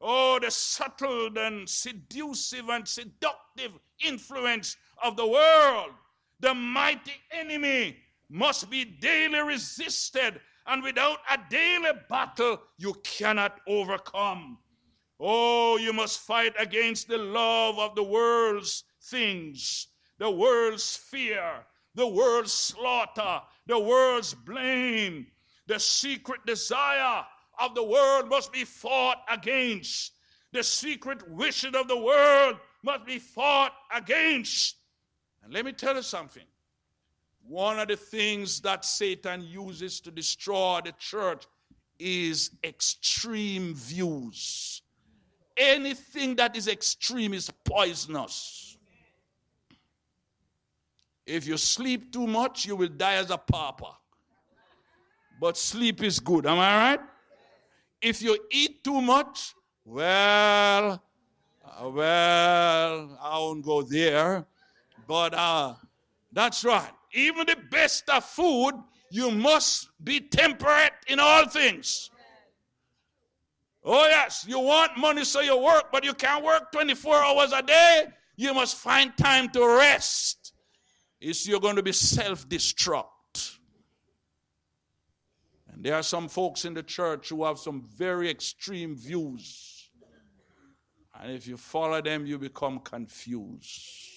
Oh, 0.00 0.38
the 0.38 0.50
subtle 0.50 1.38
and 1.38 1.68
seductive 1.68 2.68
and 2.68 2.86
seductive 2.86 3.72
influence 4.00 4.76
of 5.02 5.16
the 5.16 5.26
world. 5.26 5.92
The 6.44 6.52
mighty 6.52 7.14
enemy 7.30 7.96
must 8.28 8.68
be 8.68 8.84
daily 8.84 9.40
resisted, 9.40 10.42
and 10.66 10.82
without 10.82 11.20
a 11.30 11.38
daily 11.48 11.92
battle, 12.10 12.60
you 12.76 12.92
cannot 13.02 13.62
overcome. 13.66 14.58
Oh, 15.18 15.78
you 15.78 15.94
must 15.94 16.20
fight 16.20 16.52
against 16.58 17.08
the 17.08 17.16
love 17.16 17.78
of 17.78 17.94
the 17.94 18.02
world's 18.02 18.84
things, 19.04 19.86
the 20.18 20.30
world's 20.30 20.94
fear, 20.94 21.64
the 21.94 22.06
world's 22.06 22.52
slaughter, 22.52 23.40
the 23.64 23.78
world's 23.78 24.34
blame, 24.34 25.26
the 25.66 25.80
secret 25.80 26.44
desire 26.44 27.24
of 27.58 27.74
the 27.74 27.84
world 27.84 28.28
must 28.28 28.52
be 28.52 28.64
fought 28.64 29.22
against. 29.30 30.12
The 30.52 30.62
secret 30.62 31.26
wishes 31.26 31.74
of 31.74 31.88
the 31.88 31.96
world 31.96 32.58
must 32.82 33.06
be 33.06 33.18
fought 33.18 33.72
against. 33.90 34.76
And 35.44 35.52
let 35.52 35.64
me 35.64 35.72
tell 35.72 35.94
you 35.94 36.02
something. 36.02 36.44
One 37.46 37.78
of 37.78 37.88
the 37.88 37.96
things 37.96 38.60
that 38.62 38.84
Satan 38.84 39.42
uses 39.42 40.00
to 40.00 40.10
destroy 40.10 40.80
the 40.82 40.92
church 40.92 41.44
is 41.98 42.50
extreme 42.64 43.74
views. 43.74 44.82
Anything 45.56 46.34
that 46.36 46.56
is 46.56 46.66
extreme 46.66 47.34
is 47.34 47.50
poisonous. 47.64 48.78
If 51.26 51.46
you 51.46 51.56
sleep 51.56 52.12
too 52.12 52.26
much, 52.26 52.66
you 52.66 52.76
will 52.76 52.88
die 52.88 53.14
as 53.14 53.30
a 53.30 53.38
pauper 53.38 53.92
but 55.40 55.56
sleep 55.56 56.02
is 56.02 56.20
good. 56.20 56.46
Am 56.46 56.58
I 56.58 56.76
right? 56.76 57.00
If 58.00 58.22
you 58.22 58.38
eat 58.50 58.84
too 58.84 59.00
much, 59.00 59.54
well, 59.84 61.02
uh, 61.64 61.88
well, 61.88 63.18
I 63.20 63.38
won't 63.38 63.64
go 63.64 63.82
there. 63.82 64.46
But 65.06 65.34
uh, 65.34 65.74
that's 66.32 66.64
right. 66.64 66.90
Even 67.12 67.46
the 67.46 67.56
best 67.70 68.08
of 68.08 68.24
food, 68.24 68.72
you 69.10 69.30
must 69.30 69.88
be 70.02 70.20
temperate 70.20 70.92
in 71.06 71.20
all 71.20 71.46
things. 71.46 72.10
Oh, 73.84 74.06
yes, 74.06 74.46
you 74.48 74.58
want 74.58 74.96
money 74.96 75.24
so 75.24 75.40
you 75.40 75.56
work, 75.58 75.92
but 75.92 76.04
you 76.04 76.14
can't 76.14 76.42
work 76.42 76.72
24 76.72 77.16
hours 77.16 77.52
a 77.52 77.62
day. 77.62 78.06
You 78.36 78.54
must 78.54 78.76
find 78.76 79.14
time 79.16 79.50
to 79.50 79.66
rest. 79.66 80.52
Is 81.20 81.46
you're 81.46 81.60
going 81.60 81.76
to 81.76 81.82
be 81.82 81.92
self 81.92 82.48
destruct. 82.48 83.58
And 85.72 85.84
there 85.84 85.94
are 85.94 86.02
some 86.02 86.28
folks 86.28 86.64
in 86.64 86.74
the 86.74 86.82
church 86.82 87.28
who 87.28 87.44
have 87.44 87.58
some 87.58 87.82
very 87.96 88.30
extreme 88.30 88.96
views. 88.96 89.90
And 91.20 91.32
if 91.32 91.46
you 91.46 91.56
follow 91.56 92.00
them, 92.00 92.26
you 92.26 92.38
become 92.38 92.80
confused. 92.80 94.13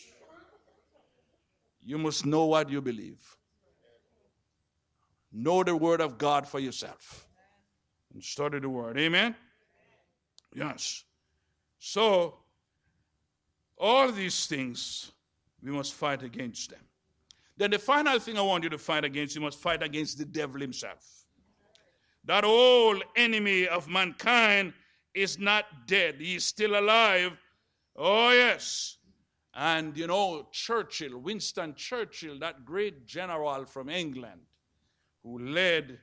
You 1.88 1.98
must 1.98 2.26
know 2.26 2.48
what 2.48 2.70
you 2.70 2.82
believe. 2.82 3.38
Know 5.32 5.64
the 5.64 5.74
Word 5.74 6.02
of 6.02 6.18
God 6.18 6.46
for 6.46 6.60
yourself. 6.60 7.26
And 8.14 8.22
study 8.22 8.60
the 8.60 8.68
Word. 8.68 9.00
Amen? 9.00 9.34
Yes. 10.54 11.06
So, 11.80 12.40
all 13.78 14.12
these 14.12 14.48
things, 14.48 15.14
we 15.64 15.72
must 15.72 15.94
fight 15.94 16.24
against 16.24 16.72
them. 16.72 16.84
Then 17.56 17.72
the 17.72 17.80
final 17.80 18.20
thing 18.20 18.38
I 18.38 18.42
want 18.42 18.66
you 18.66 18.70
to 18.70 18.78
fight 18.78 19.06
against, 19.06 19.34
you 19.34 19.42
must 19.42 19.58
fight 19.58 19.82
against 19.82 20.18
the 20.18 20.26
devil 20.26 20.60
himself. 20.60 21.24
That 22.26 22.44
old 22.44 23.02
enemy 23.16 23.66
of 23.66 23.88
mankind 23.88 24.74
is 25.14 25.40
not 25.40 25.64
dead, 25.88 26.16
he 26.20 26.36
is 26.36 26.46
still 26.46 26.78
alive. 26.78 27.32
Oh, 27.96 28.32
yes. 28.32 28.98
And 29.60 29.98
you 29.98 30.06
know, 30.06 30.48
Churchill, 30.52 31.18
Winston 31.18 31.74
Churchill, 31.74 32.38
that 32.40 32.64
great 32.64 33.08
general 33.08 33.66
from 33.66 33.90
England 33.90 34.42
who 35.24 35.40
led 35.40 35.98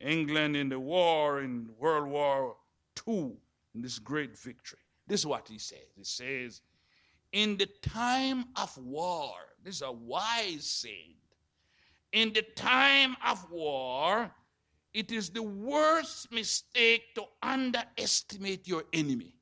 England 0.00 0.56
in 0.56 0.68
the 0.68 0.80
war 0.80 1.40
in 1.40 1.70
World 1.78 2.08
War 2.08 2.56
II 3.06 3.36
in 3.76 3.80
this 3.80 4.00
great 4.00 4.36
victory. 4.36 4.80
This 5.06 5.20
is 5.20 5.26
what 5.26 5.46
he 5.46 5.56
says. 5.56 5.86
He 5.94 6.02
says, 6.02 6.62
In 7.30 7.56
the 7.56 7.68
time 7.80 8.46
of 8.56 8.76
war, 8.76 9.34
this 9.62 9.76
is 9.76 9.82
a 9.82 9.92
wise 9.92 10.66
saying. 10.66 11.14
In 12.10 12.32
the 12.32 12.42
time 12.56 13.16
of 13.24 13.48
war, 13.52 14.32
it 14.92 15.12
is 15.12 15.30
the 15.30 15.44
worst 15.44 16.32
mistake 16.32 17.14
to 17.14 17.22
underestimate 17.40 18.66
your 18.66 18.82
enemy 18.92 19.32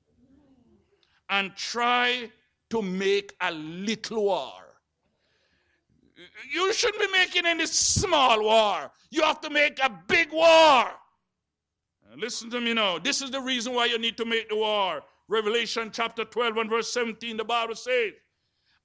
and 1.31 1.57
try 1.57 2.31
to 2.75 2.83
make 2.83 3.37
a 3.41 3.53
little 3.53 4.25
war. 4.25 4.53
You 6.53 6.73
shouldn't 6.73 7.01
be 7.01 7.19
making 7.19 7.47
any 7.47 7.67
small 7.67 8.43
war. 8.43 8.91
You 9.11 9.23
have 9.23 9.41
to 9.43 9.51
make 9.51 9.79
a 9.79 9.91
big 10.09 10.33
war. 10.33 10.91
listen 12.17 12.51
to 12.51 12.61
me 12.61 12.75
now. 12.75 12.99
This 12.99 13.23
is 13.23 13.31
the 13.31 13.41
reason 13.41 13.75
why 13.75 13.87
you 13.87 13.99
need 13.99 14.17
to 14.17 14.25
make 14.25 14.49
the 14.49 14.57
war. 14.57 15.03
Revelation 15.29 15.91
chapter 15.93 16.25
12 16.25 16.57
and 16.57 16.71
verse 16.71 16.93
17, 16.93 17.37
the 17.37 17.45
Bible 17.45 17.77
says, 17.77 18.13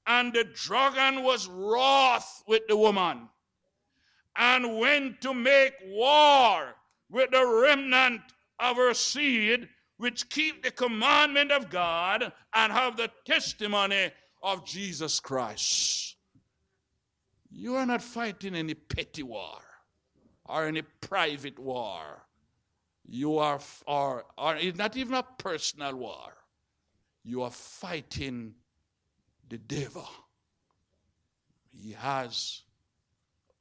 And 0.05 0.33
the 0.33 0.43
dragon 0.43 1.23
was 1.23 1.47
wroth 1.47 2.43
with 2.47 2.67
the 2.67 2.77
woman 2.77 3.27
and 4.35 4.77
went 4.77 5.19
to 5.21 5.33
make 5.33 5.73
war 5.87 6.75
with 7.09 7.31
the 7.31 7.45
remnant 7.45 8.21
of 8.59 8.77
her 8.77 8.93
seed, 8.93 9.67
which 9.99 10.29
keep 10.29 10.63
the 10.63 10.71
commandment 10.71 11.51
of 11.51 11.69
God 11.69 12.31
and 12.53 12.71
have 12.71 12.95
the 12.95 13.11
testimony 13.25 14.09
of 14.41 14.65
Jesus 14.65 15.19
Christ. 15.19 16.15
You 17.51 17.75
are 17.75 17.85
not 17.85 18.01
fighting 18.01 18.55
any 18.55 18.75
petty 18.75 19.23
war 19.23 19.59
or 20.45 20.65
any 20.65 20.83
private 21.01 21.59
war. 21.59 22.25
You 23.05 23.39
are, 23.39 23.59
or, 23.85 24.23
or 24.37 24.55
it's 24.55 24.77
not 24.77 24.95
even 24.95 25.15
a 25.15 25.23
personal 25.37 25.97
war. 25.97 26.33
You 27.25 27.41
are 27.41 27.51
fighting 27.51 28.53
the 29.49 29.57
devil. 29.57 30.07
He 31.71 31.91
has 31.91 32.61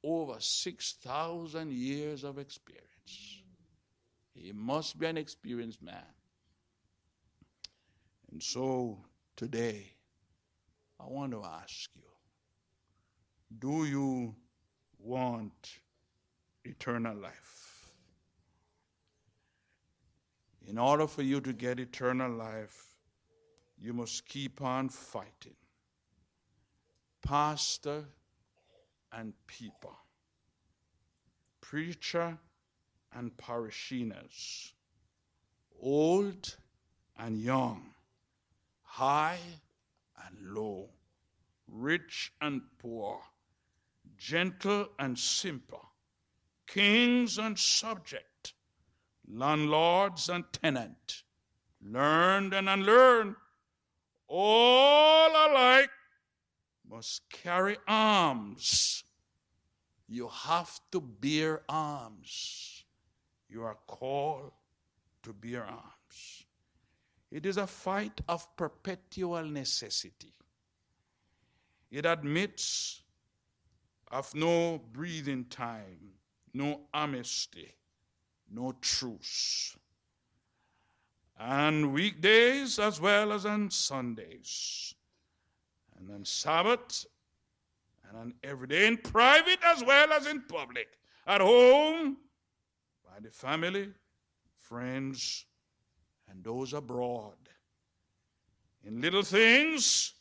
over 0.04 0.36
6,000 0.38 1.72
years 1.72 2.22
of 2.22 2.38
experience. 2.38 3.42
He 4.34 4.52
must 4.52 5.00
be 5.00 5.06
an 5.06 5.16
experienced 5.16 5.82
man. 5.82 6.04
And 8.38 8.42
so 8.44 8.96
today, 9.34 9.90
I 11.00 11.06
want 11.08 11.32
to 11.32 11.42
ask 11.42 11.90
you 11.96 12.02
do 13.58 13.84
you 13.84 14.32
want 15.00 15.80
eternal 16.64 17.16
life? 17.16 17.90
In 20.68 20.78
order 20.78 21.08
for 21.08 21.22
you 21.22 21.40
to 21.40 21.52
get 21.52 21.80
eternal 21.80 22.30
life, 22.30 22.94
you 23.76 23.92
must 23.92 24.24
keep 24.24 24.62
on 24.62 24.88
fighting. 24.88 25.56
Pastor 27.26 28.04
and 29.10 29.32
people, 29.48 29.98
preacher 31.60 32.38
and 33.16 33.36
parishioners, 33.36 34.74
old 35.82 36.54
and 37.18 37.40
young, 37.40 37.82
high 38.98 39.38
and 40.26 40.54
low, 40.54 40.88
rich 41.68 42.32
and 42.40 42.60
poor, 42.80 43.20
gentle 44.16 44.88
and 44.98 45.16
simple, 45.16 45.92
kings 46.66 47.38
and 47.38 47.56
subject, 47.56 48.54
landlords 49.28 50.28
and 50.28 50.44
tenant, 50.52 51.22
learned 51.80 52.52
and 52.52 52.68
unlearned, 52.68 53.36
all 54.26 55.30
alike 55.30 55.90
must 56.90 57.22
carry 57.30 57.76
arms. 57.86 59.04
You 60.08 60.26
have 60.26 60.80
to 60.90 61.00
bear 61.00 61.62
arms. 61.68 62.82
You 63.48 63.62
are 63.62 63.78
called 63.86 64.50
to 65.22 65.32
bear 65.32 65.62
arms. 65.62 66.47
It 67.30 67.44
is 67.44 67.56
a 67.56 67.66
fight 67.66 68.20
of 68.28 68.56
perpetual 68.56 69.44
necessity. 69.44 70.32
It 71.90 72.06
admits 72.06 73.02
of 74.10 74.34
no 74.34 74.78
breathing 74.92 75.44
time, 75.44 76.12
no 76.54 76.80
amnesty, 76.94 77.74
no 78.50 78.74
truce. 78.80 79.76
And 81.38 81.92
weekdays 81.92 82.78
as 82.78 83.00
well 83.00 83.32
as 83.32 83.46
on 83.46 83.70
Sundays, 83.70 84.94
and 85.96 86.10
on 86.10 86.24
Sabbath, 86.24 87.06
and 88.08 88.18
on 88.18 88.34
every 88.42 88.66
day 88.66 88.86
in 88.86 88.96
private 88.96 89.60
as 89.64 89.84
well 89.84 90.12
as 90.12 90.26
in 90.26 90.42
public, 90.42 90.88
at 91.26 91.40
home, 91.40 92.16
by 93.04 93.20
the 93.20 93.30
family, 93.30 93.90
friends, 94.56 95.44
and 96.30 96.44
those 96.44 96.72
abroad. 96.72 97.36
In 98.84 99.00
little 99.00 99.22
things, 99.22 100.14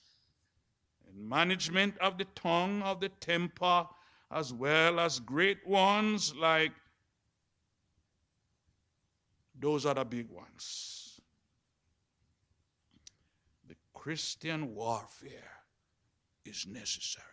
in 1.10 1.28
management 1.28 1.98
of 2.00 2.18
the 2.18 2.26
tongue, 2.36 2.82
of 2.82 3.00
the 3.00 3.10
temper, 3.10 3.86
as 4.32 4.54
well 4.54 5.00
as 5.00 5.20
great 5.20 5.66
ones 5.66 6.36
like 6.36 6.72
those 9.60 9.86
are 9.86 9.96
the 9.96 10.06
big 10.06 10.30
ones. 10.30 11.20
The 13.68 13.76
Christian 13.94 14.76
warfare 14.76 15.52
is 16.46 16.68
necessary. 16.68 17.26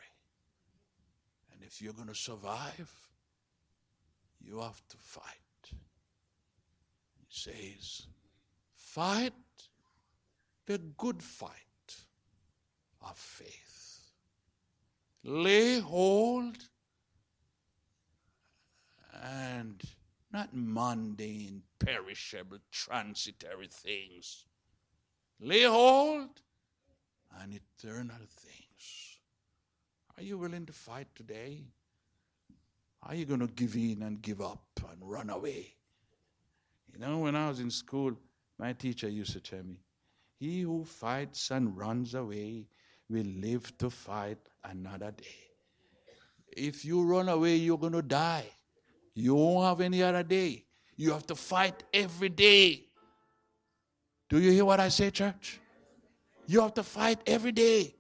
And 1.53 1.63
if 1.63 1.83
you're 1.83 1.93
going 1.93 2.09
to 2.09 2.15
survive, 2.15 2.91
you 4.41 4.61
have 4.61 4.83
to 4.89 4.97
fight. 4.97 5.25
He 5.71 7.27
says, 7.29 8.07
fight 8.95 9.33
the 10.67 10.79
good 10.97 11.21
fight 11.21 11.51
of 13.03 13.17
faith. 13.17 14.13
Lay 15.25 15.81
hold 15.81 16.57
and 19.21 19.83
not 20.33 20.51
mundane, 20.53 21.63
perishable, 21.81 22.59
transitory 22.71 23.69
things. 23.69 24.45
Lay 25.41 25.65
hold 25.65 26.41
on 27.41 27.53
eternal 27.53 28.17
things. 28.29 29.19
Are 30.17 30.23
you 30.23 30.39
willing 30.39 30.67
to 30.67 30.73
fight 30.73 31.09
today? 31.17 31.65
Are 33.03 33.17
you 33.17 33.25
going 33.25 33.41
to 33.41 33.49
give 33.49 33.75
in 33.75 34.03
and 34.03 34.23
give 34.23 34.41
up 34.41 34.65
and 34.89 34.99
run 35.03 35.31
away? 35.31 35.75
You 36.93 37.01
know, 37.01 37.19
when 37.19 37.35
I 37.35 37.49
was 37.49 37.59
in 37.59 37.73
school, 37.73 38.17
my 38.59 38.73
teacher 38.73 39.09
used 39.09 39.33
to 39.33 39.41
tell 39.41 39.63
me, 39.63 39.81
He 40.39 40.61
who 40.63 40.85
fights 40.85 41.51
and 41.51 41.77
runs 41.77 42.15
away 42.15 42.67
will 43.09 43.27
live 43.27 43.77
to 43.79 43.91
fight 43.91 44.39
another 44.65 45.11
day. 45.11 45.45
If 46.49 46.85
you 46.85 47.03
run 47.03 47.29
away, 47.29 47.57
you're 47.57 47.79
going 47.79 47.93
to 47.93 48.03
die. 48.03 48.47
You 49.15 49.35
won't 49.35 49.67
have 49.67 49.81
any 49.81 50.03
other 50.03 50.23
day. 50.23 50.65
You 50.97 51.13
have 51.13 51.27
to 51.27 51.35
fight 51.35 51.83
every 51.93 52.29
day. 52.29 52.85
Do 54.29 54.41
you 54.41 54.51
hear 54.53 54.65
what 54.65 54.81
I 54.81 54.89
say, 54.89 55.11
church? 55.11 55.61
You 56.47 56.61
have 56.61 56.75
to 56.75 56.83
fight 56.83 57.21
every 57.27 57.53
day. 57.53 57.95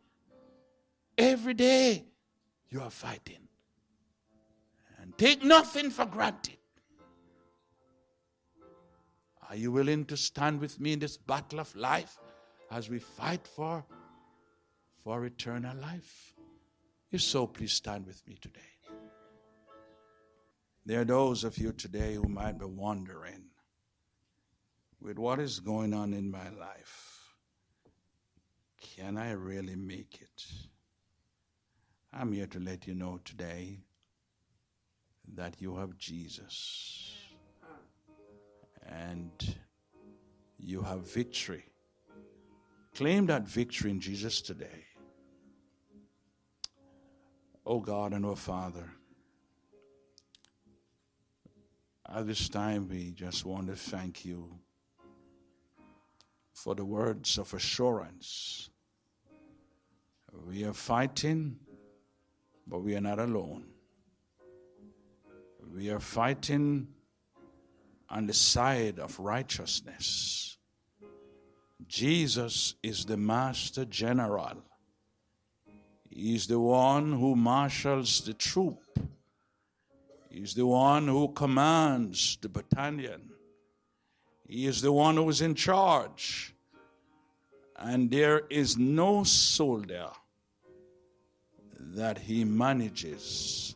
Every 1.16 1.54
day 1.54 2.04
you 2.70 2.80
are 2.80 2.90
fighting. 2.90 3.48
And 5.00 5.16
take 5.16 5.44
nothing 5.44 5.90
for 5.90 6.06
granted. 6.06 6.56
Are 9.54 9.56
you 9.56 9.70
willing 9.70 10.04
to 10.06 10.16
stand 10.16 10.60
with 10.60 10.80
me 10.80 10.94
in 10.94 10.98
this 10.98 11.16
battle 11.16 11.60
of 11.60 11.72
life 11.76 12.18
as 12.72 12.90
we 12.90 12.98
fight 12.98 13.46
for, 13.46 13.84
for 15.04 15.24
eternal 15.24 15.76
life? 15.76 16.34
If 17.12 17.22
so, 17.22 17.46
please 17.46 17.72
stand 17.72 18.04
with 18.04 18.20
me 18.26 18.36
today. 18.40 18.60
There 20.84 21.02
are 21.02 21.04
those 21.04 21.44
of 21.44 21.56
you 21.56 21.70
today 21.70 22.14
who 22.14 22.26
might 22.26 22.58
be 22.58 22.64
wondering 22.64 23.44
with 25.00 25.20
what 25.20 25.38
is 25.38 25.60
going 25.60 25.94
on 25.94 26.14
in 26.14 26.28
my 26.32 26.48
life, 26.58 27.36
can 28.96 29.16
I 29.16 29.30
really 29.34 29.76
make 29.76 30.18
it? 30.20 30.46
I'm 32.12 32.32
here 32.32 32.48
to 32.48 32.58
let 32.58 32.88
you 32.88 32.96
know 32.96 33.20
today 33.24 33.84
that 35.32 35.54
you 35.60 35.76
have 35.76 35.96
Jesus 35.96 37.13
and 38.86 39.56
you 40.58 40.82
have 40.82 41.00
victory. 41.00 41.64
Claim 42.94 43.26
that 43.26 43.48
victory 43.48 43.90
in 43.90 44.00
Jesus 44.00 44.40
today. 44.40 44.84
Oh 47.66 47.80
God 47.80 48.12
and 48.12 48.24
oh 48.26 48.34
Father, 48.34 48.90
at 52.14 52.26
this 52.26 52.48
time 52.48 52.88
we 52.88 53.10
just 53.12 53.44
want 53.44 53.66
to 53.68 53.76
thank 53.76 54.24
you 54.24 54.58
for 56.52 56.74
the 56.74 56.84
words 56.84 57.38
of 57.38 57.52
assurance 57.54 58.70
We 60.42 60.64
are 60.64 60.72
fighting, 60.74 61.56
but 62.66 62.80
we 62.80 62.96
are 62.96 63.00
not 63.00 63.18
alone. 63.18 63.66
We 65.74 65.90
are 65.90 66.00
fighting 66.00 66.88
on 68.14 68.28
the 68.28 68.32
side 68.32 69.00
of 69.00 69.18
righteousness. 69.18 70.56
Jesus 71.88 72.76
is 72.80 73.04
the 73.04 73.16
master 73.16 73.84
general. 73.84 74.62
He 76.08 76.36
is 76.36 76.46
the 76.46 76.60
one 76.60 77.12
who 77.12 77.34
marshals 77.34 78.20
the 78.20 78.32
troop. 78.32 78.78
He 80.30 80.38
is 80.38 80.54
the 80.54 80.64
one 80.64 81.08
who 81.08 81.32
commands 81.32 82.38
the 82.40 82.48
battalion. 82.48 83.30
He 84.46 84.66
is 84.66 84.80
the 84.80 84.92
one 84.92 85.16
who 85.16 85.28
is 85.28 85.40
in 85.40 85.56
charge. 85.56 86.54
And 87.76 88.08
there 88.12 88.42
is 88.48 88.78
no 88.78 89.24
soldier 89.24 90.10
that 91.96 92.18
he 92.18 92.44
manages 92.44 93.74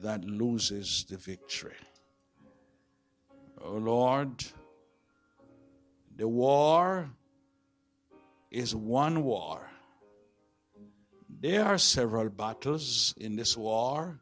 that 0.00 0.24
loses 0.24 1.04
the 1.08 1.16
victory. 1.16 1.74
Oh 3.60 3.76
Lord, 3.76 4.44
the 6.16 6.28
war 6.28 7.10
is 8.50 8.74
one 8.74 9.24
war. 9.24 9.68
There 11.40 11.64
are 11.64 11.78
several 11.78 12.28
battles 12.28 13.14
in 13.16 13.36
this 13.36 13.56
war, 13.56 14.20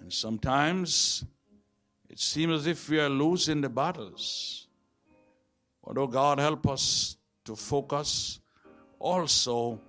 and 0.00 0.12
sometimes 0.12 1.24
it 2.08 2.18
seems 2.18 2.60
as 2.60 2.66
if 2.66 2.88
we 2.88 3.00
are 3.00 3.08
losing 3.08 3.60
the 3.60 3.68
battles. 3.68 4.66
But 5.84 5.98
oh 5.98 6.06
God, 6.06 6.38
help 6.38 6.66
us 6.66 7.16
to 7.44 7.54
focus 7.54 8.40
also 8.98 9.80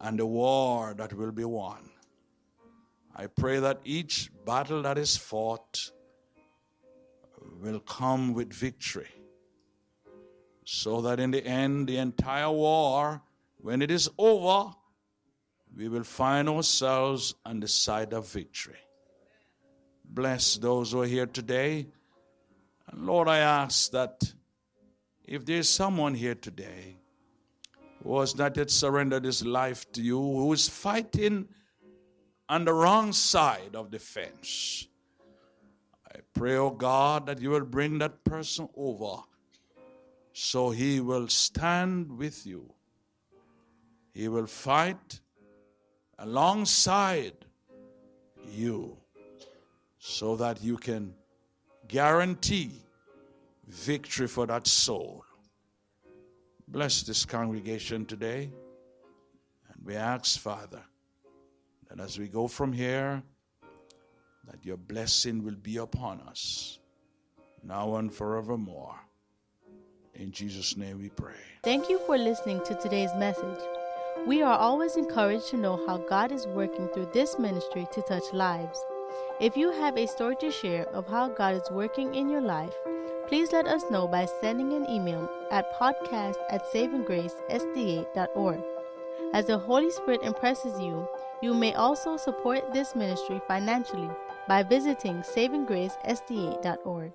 on 0.00 0.16
the 0.16 0.26
war 0.26 0.94
that 0.96 1.12
will 1.12 1.32
be 1.32 1.44
won. 1.44 1.90
I 3.14 3.26
pray 3.26 3.58
that 3.58 3.80
each 3.84 4.30
battle 4.46 4.82
that 4.82 4.96
is 4.96 5.16
fought 5.16 5.90
will 7.60 7.80
come 7.80 8.34
with 8.34 8.52
victory. 8.52 9.08
So 10.64 11.00
that 11.02 11.20
in 11.20 11.30
the 11.30 11.44
end, 11.44 11.88
the 11.88 11.96
entire 11.96 12.50
war, 12.50 13.22
when 13.58 13.82
it 13.82 13.90
is 13.90 14.08
over, 14.18 14.72
we 15.76 15.88
will 15.88 16.04
find 16.04 16.48
ourselves 16.48 17.34
on 17.44 17.60
the 17.60 17.68
side 17.68 18.12
of 18.12 18.28
victory. 18.28 18.78
Bless 20.04 20.56
those 20.56 20.92
who 20.92 21.02
are 21.02 21.06
here 21.06 21.26
today. 21.26 21.86
And 22.90 23.06
Lord, 23.06 23.28
I 23.28 23.38
ask 23.38 23.90
that 23.92 24.32
if 25.24 25.44
there's 25.44 25.68
someone 25.68 26.14
here 26.14 26.34
today 26.34 26.96
who 28.02 28.18
has 28.20 28.36
not 28.36 28.56
yet 28.56 28.70
surrendered 28.70 29.24
his 29.24 29.44
life 29.44 29.90
to 29.92 30.02
you, 30.02 30.18
who 30.18 30.52
is 30.52 30.68
fighting 30.68 31.48
on 32.48 32.64
the 32.64 32.72
wrong 32.72 33.12
side 33.12 33.74
of 33.74 33.90
the 33.90 33.98
fence, 33.98 34.88
I 36.20 36.38
pray, 36.38 36.56
oh 36.56 36.68
God, 36.68 37.24
that 37.26 37.40
you 37.40 37.48
will 37.48 37.64
bring 37.64 37.96
that 38.00 38.24
person 38.24 38.68
over 38.76 39.22
so 40.34 40.68
he 40.68 41.00
will 41.00 41.28
stand 41.28 42.18
with 42.18 42.46
you. 42.46 42.74
He 44.12 44.28
will 44.28 44.46
fight 44.46 45.20
alongside 46.18 47.46
you 48.52 48.98
so 49.98 50.36
that 50.36 50.62
you 50.62 50.76
can 50.76 51.14
guarantee 51.88 52.72
victory 53.66 54.26
for 54.26 54.46
that 54.46 54.66
soul. 54.66 55.24
Bless 56.68 57.02
this 57.02 57.24
congregation 57.24 58.04
today. 58.04 58.50
And 59.72 59.86
we 59.86 59.96
ask, 59.96 60.38
Father, 60.38 60.82
that 61.88 61.98
as 61.98 62.18
we 62.18 62.28
go 62.28 62.46
from 62.46 62.74
here, 62.74 63.22
that 64.50 64.64
your 64.64 64.76
blessing 64.76 65.44
will 65.44 65.56
be 65.56 65.76
upon 65.76 66.20
us 66.22 66.78
now 67.62 67.96
and 67.96 68.12
forevermore. 68.12 68.94
In 70.14 70.32
Jesus' 70.32 70.76
name 70.76 70.98
we 70.98 71.08
pray. 71.10 71.34
Thank 71.62 71.88
you 71.88 71.98
for 72.06 72.18
listening 72.18 72.60
to 72.64 72.74
today's 72.74 73.14
message. 73.16 73.60
We 74.26 74.42
are 74.42 74.58
always 74.58 74.96
encouraged 74.96 75.48
to 75.48 75.56
know 75.56 75.84
how 75.86 75.98
God 75.98 76.32
is 76.32 76.46
working 76.48 76.88
through 76.88 77.10
this 77.12 77.38
ministry 77.38 77.86
to 77.92 78.02
touch 78.02 78.24
lives. 78.32 78.78
If 79.40 79.56
you 79.56 79.70
have 79.70 79.96
a 79.96 80.06
story 80.06 80.36
to 80.40 80.50
share 80.50 80.86
of 80.88 81.06
how 81.08 81.28
God 81.28 81.54
is 81.54 81.70
working 81.70 82.14
in 82.14 82.28
your 82.28 82.42
life, 82.42 82.74
please 83.28 83.52
let 83.52 83.66
us 83.66 83.84
know 83.90 84.08
by 84.08 84.26
sending 84.40 84.72
an 84.72 84.90
email 84.90 85.30
at 85.50 85.72
podcast 85.74 86.36
at 86.50 86.70
savinggracesda.org. 86.72 88.60
As 89.32 89.46
the 89.46 89.58
Holy 89.58 89.90
Spirit 89.90 90.22
impresses 90.22 90.78
you, 90.80 91.08
you 91.40 91.54
may 91.54 91.72
also 91.74 92.16
support 92.16 92.72
this 92.72 92.94
ministry 92.94 93.40
financially 93.46 94.10
by 94.48 94.62
visiting 94.62 95.22
savinggracesda.org. 95.22 97.12